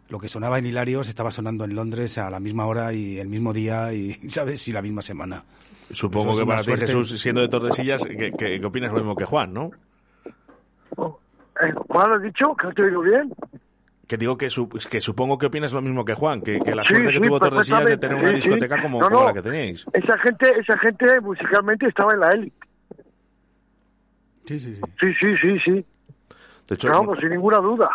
[0.08, 3.26] lo que sonaba en Hilarios estaba sonando en Londres a la misma hora y el
[3.28, 4.68] mismo día y, ¿sabes?
[4.68, 5.42] Y la misma semana.
[5.90, 6.86] Supongo Eso que para ti, suerte.
[6.86, 9.70] Jesús, siendo de Tordesillas, que, que, que opinas lo mismo que Juan, ¿no?
[10.96, 12.54] Eh, ¿Juan has dicho?
[12.56, 13.32] ¿Que no te oigo bien?
[14.06, 16.84] Que digo que, su- que supongo que opinas lo mismo que Juan, que, que la
[16.84, 18.48] Sí, suerte que tuvo Tordesillas de tener una sí, sí.
[18.48, 19.26] discoteca como, No, como no.
[19.28, 19.86] la que teníais.
[19.94, 22.56] Esa gente, esa gente musicalmente estaba en la élite.
[24.46, 24.80] Sí, sí, sí.
[25.00, 25.86] Sí, sí, sí, sí.
[26.68, 27.88] De hecho, Vamos, sin ninguna duda.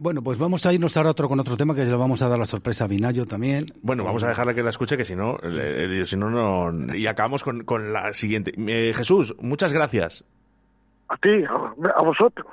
[0.00, 2.38] Bueno, pues vamos a irnos ahora otro con otro tema que le vamos a dar
[2.38, 3.66] la sorpresa a Vinayo también.
[3.82, 6.94] Bueno, vamos a dejarle que la escuche, que si no, eh, si no, no.
[6.94, 8.52] Y acabamos con, con la siguiente.
[8.56, 10.22] Eh, Jesús, muchas gracias.
[11.08, 12.46] A ti, a, a vosotros.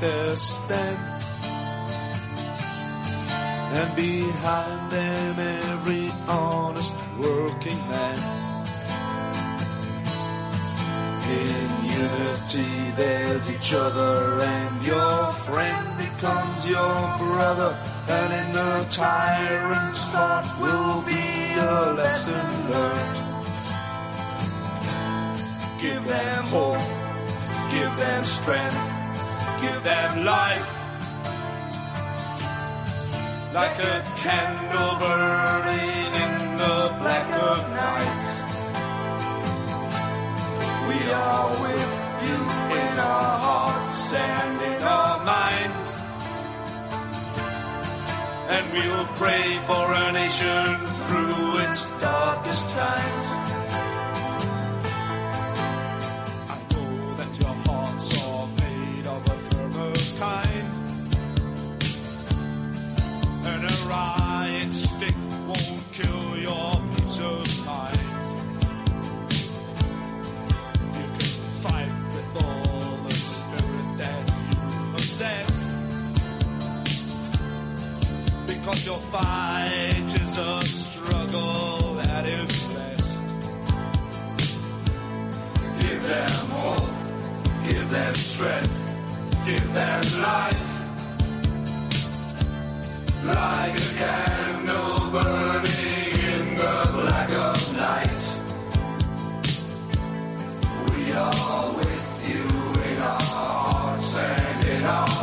[0.00, 0.98] Their stand.
[3.72, 8.49] And behind them every honest working man.
[11.30, 11.70] In
[12.02, 17.70] unity there's each other and your friend becomes your brother.
[18.08, 23.20] And in the tyrant's thought will be a lesson learned.
[25.80, 26.86] Give them hope,
[27.70, 28.82] give them strength,
[29.62, 30.70] give them life.
[33.54, 38.29] Like a candle burning in the black of night.
[41.10, 41.88] We are with
[42.22, 42.40] you
[42.78, 45.90] in our hearts and in our minds.
[48.54, 50.76] And we'll pray for our nation
[51.08, 53.26] through its darkest times.
[56.54, 59.92] I know that your hearts are made of a firmer
[60.22, 60.68] kind.
[63.50, 65.16] And a riot stick
[65.48, 67.99] won't kill your peace of mind.
[78.70, 83.24] Because your fight is a struggle that is best.
[85.80, 88.94] Give them hope, give them strength,
[89.44, 90.70] give them life.
[93.24, 98.22] Like a candle burning in the black of night.
[100.94, 102.46] We are with you
[102.88, 105.19] in our hearts and in our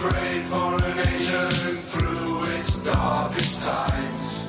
[0.00, 4.44] we'll pray for a nation through its darkest times.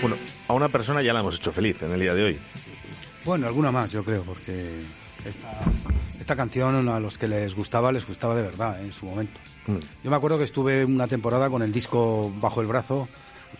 [0.00, 0.16] Bueno,
[0.48, 2.40] a una persona ya la hemos hecho feliz en el día de hoy.
[3.24, 4.82] Bueno, alguna más, yo creo, porque
[5.24, 5.62] esta,
[6.22, 8.86] esta canción a los que les gustaba, les gustaba de verdad ¿eh?
[8.86, 9.40] en su momento.
[9.66, 9.76] Mm.
[10.04, 13.08] Yo me acuerdo que estuve una temporada con el disco bajo el brazo.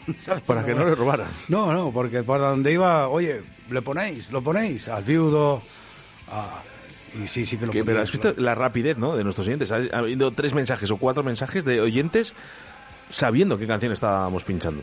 [0.19, 0.43] ¿sabes?
[0.43, 1.29] Para que no le robaran.
[1.49, 5.61] No, no, porque por donde iba, oye, le ponéis, lo ponéis, al viudo.
[6.31, 6.63] a-
[7.23, 9.15] y sí, sí que lo Que- pero has visto la rapidez ¿no?
[9.17, 9.71] de nuestros oyentes.
[9.71, 12.33] Ha, ha habido tres mensajes o cuatro mensajes de oyentes
[13.11, 14.83] sabiendo qué canción estábamos pinchando.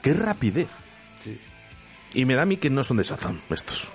[0.00, 0.68] ¡Qué rapidez!
[2.12, 3.90] Y me da a mí que no son de Shazam estos.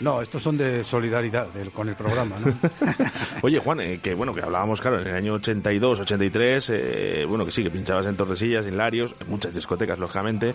[0.00, 2.54] No, estos son de solidaridad con el programa, ¿no?
[3.42, 7.44] Oye, Juan, eh, que bueno, que hablábamos, claro, en el año 82, 83, eh, bueno,
[7.44, 10.54] que sí, que pinchabas en Tordesillas, en Larios, en muchas discotecas, lógicamente,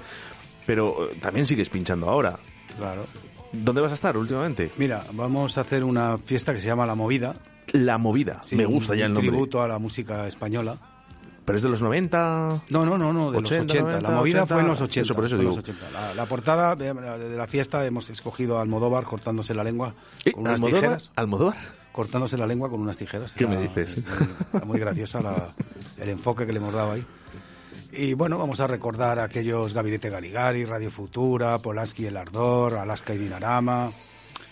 [0.66, 2.40] pero eh, también sigues pinchando ahora.
[2.78, 3.06] Claro.
[3.52, 4.72] ¿Dónde vas a estar últimamente?
[4.78, 7.36] Mira, vamos a hacer una fiesta que se llama La Movida.
[7.74, 9.30] La Movida, Sí, me gusta un ya el nombre.
[9.30, 10.78] tributo a la música española.
[11.46, 12.62] ¿Pero es de los 90?
[12.70, 13.84] No, no, no, no, de 80, los 80.
[13.92, 14.54] 90, la movida 80.
[14.56, 15.02] fue en los 80.
[15.02, 15.50] Eso, por eso digo.
[15.50, 15.90] los 80.
[15.92, 19.94] La, la portada eh, de la fiesta hemos escogido a Almodóvar cortándose la lengua
[20.34, 20.82] con unas ¿Almodóvar?
[20.82, 21.12] tijeras.
[21.16, 21.58] ¿Almodóvar?
[21.92, 23.34] Cortándose la lengua con unas tijeras.
[23.34, 23.98] ¿Qué Era- me dices?
[23.98, 25.50] Muy, está muy graciosa la-
[26.00, 27.06] el enfoque que le hemos dado ahí.
[27.92, 32.76] Y bueno, vamos a recordar a aquellos Gabinete Galigari, Radio Futura, Polanski y El Ardor,
[32.76, 33.92] Alaska y Dinarama,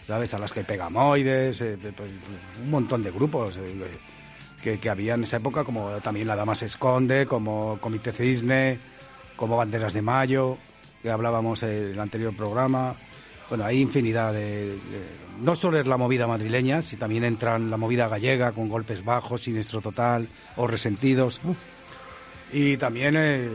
[0.05, 0.33] ¿sabes?
[0.35, 2.11] Alaska y Pegamoides, eh, pues,
[2.61, 3.89] un montón de grupos eh,
[4.61, 8.79] que, que había en esa época, como también La Dama se esconde, como Comité Cisne,
[9.35, 10.57] como Banderas de Mayo,
[11.01, 12.95] que hablábamos en el anterior programa.
[13.49, 14.77] Bueno, hay infinidad de, de-
[15.41, 19.41] No solo es la movida madrileña, si también entran la movida gallega con golpes bajos,
[19.41, 21.41] siniestro total o resentidos.
[22.53, 23.47] Y también, eh,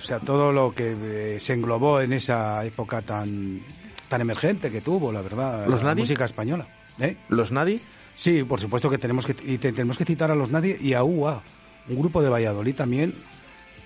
[0.00, 3.60] o sea, todo lo que eh, se englobó en esa época tan,
[4.08, 6.66] tan emergente que tuvo, la verdad, ¿Los la música española.
[7.00, 7.16] ¿Eh?
[7.28, 7.80] ¿Los Nadi?
[8.18, 10.92] Sí, por supuesto que tenemos que, y te- tenemos que citar a los Nadie y
[10.94, 11.40] a UA,
[11.88, 13.14] un grupo de Valladolid también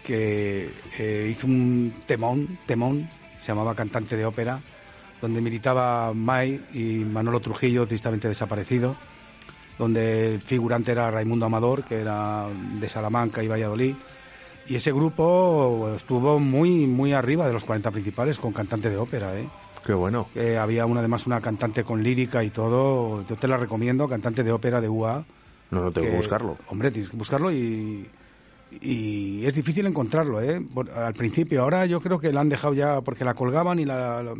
[0.02, 4.58] que eh, hizo un temón, temón, se llamaba Cantante de Ópera,
[5.20, 8.96] donde militaba Mai y Manolo Trujillo, tristemente desaparecido,
[9.78, 12.46] donde el figurante era Raimundo Amador, que era
[12.80, 13.94] de Salamanca y Valladolid.
[14.66, 19.38] Y ese grupo estuvo muy, muy arriba de los 40 principales con cantante de ópera,
[19.38, 19.46] ¿eh?
[19.84, 20.28] Qué bueno.
[20.34, 23.24] Eh, había una, además una cantante con lírica y todo.
[23.26, 25.24] Yo te la recomiendo, cantante de ópera de UA.
[25.70, 26.56] No, no tengo que buscarlo.
[26.68, 28.08] Hombre, tienes que buscarlo y,
[28.80, 30.60] y es difícil encontrarlo, ¿eh?
[30.72, 33.84] Por- al principio, ahora yo creo que la han dejado ya porque la colgaban y
[33.84, 34.34] la, la,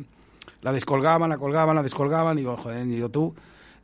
[0.61, 2.37] la descolgaban, la colgaban, la descolgaban.
[2.37, 3.35] Digo, joder, y yo tú.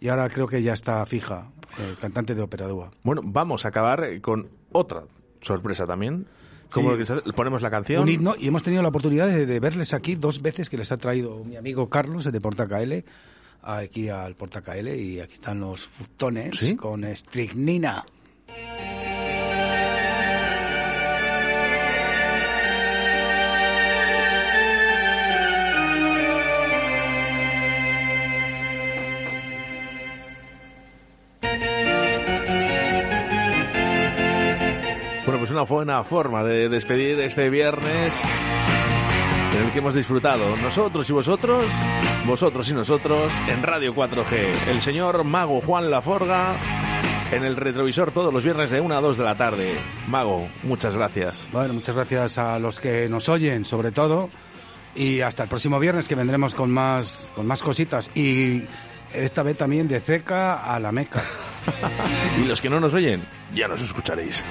[0.00, 1.48] y ahora creo que ya está fija,
[1.78, 2.90] eh, cantante de ópera dúa.
[3.02, 5.02] Bueno, vamos a acabar con otra
[5.40, 6.26] sorpresa también.
[6.70, 7.04] Como Sí.
[7.24, 8.02] que ponemos la canción.
[8.02, 10.92] Un himno, y hemos tenido la oportunidad de, de verles aquí dos veces que les
[10.92, 13.04] ha traído mi amigo Carlos de Porta KL
[13.62, 16.76] aquí al Porta KL y aquí están los futones ¿Sí?
[16.76, 18.04] con estricnina.
[35.58, 38.14] Una buena forma de despedir este viernes
[39.56, 41.66] en el que hemos disfrutado nosotros y vosotros,
[42.26, 44.68] vosotros y nosotros, en Radio 4G.
[44.70, 46.54] El señor Mago Juan Laforga
[47.32, 49.74] en el retrovisor todos los viernes de 1 a 2 de la tarde.
[50.06, 51.44] Mago, muchas gracias.
[51.50, 54.30] Bueno, muchas gracias a los que nos oyen, sobre todo,
[54.94, 58.62] y hasta el próximo viernes que vendremos con más, con más cositas y
[59.12, 61.22] esta vez también de Ceca a la Meca.
[62.40, 63.22] Y los que no nos oyen,
[63.54, 64.44] ya nos escucharéis.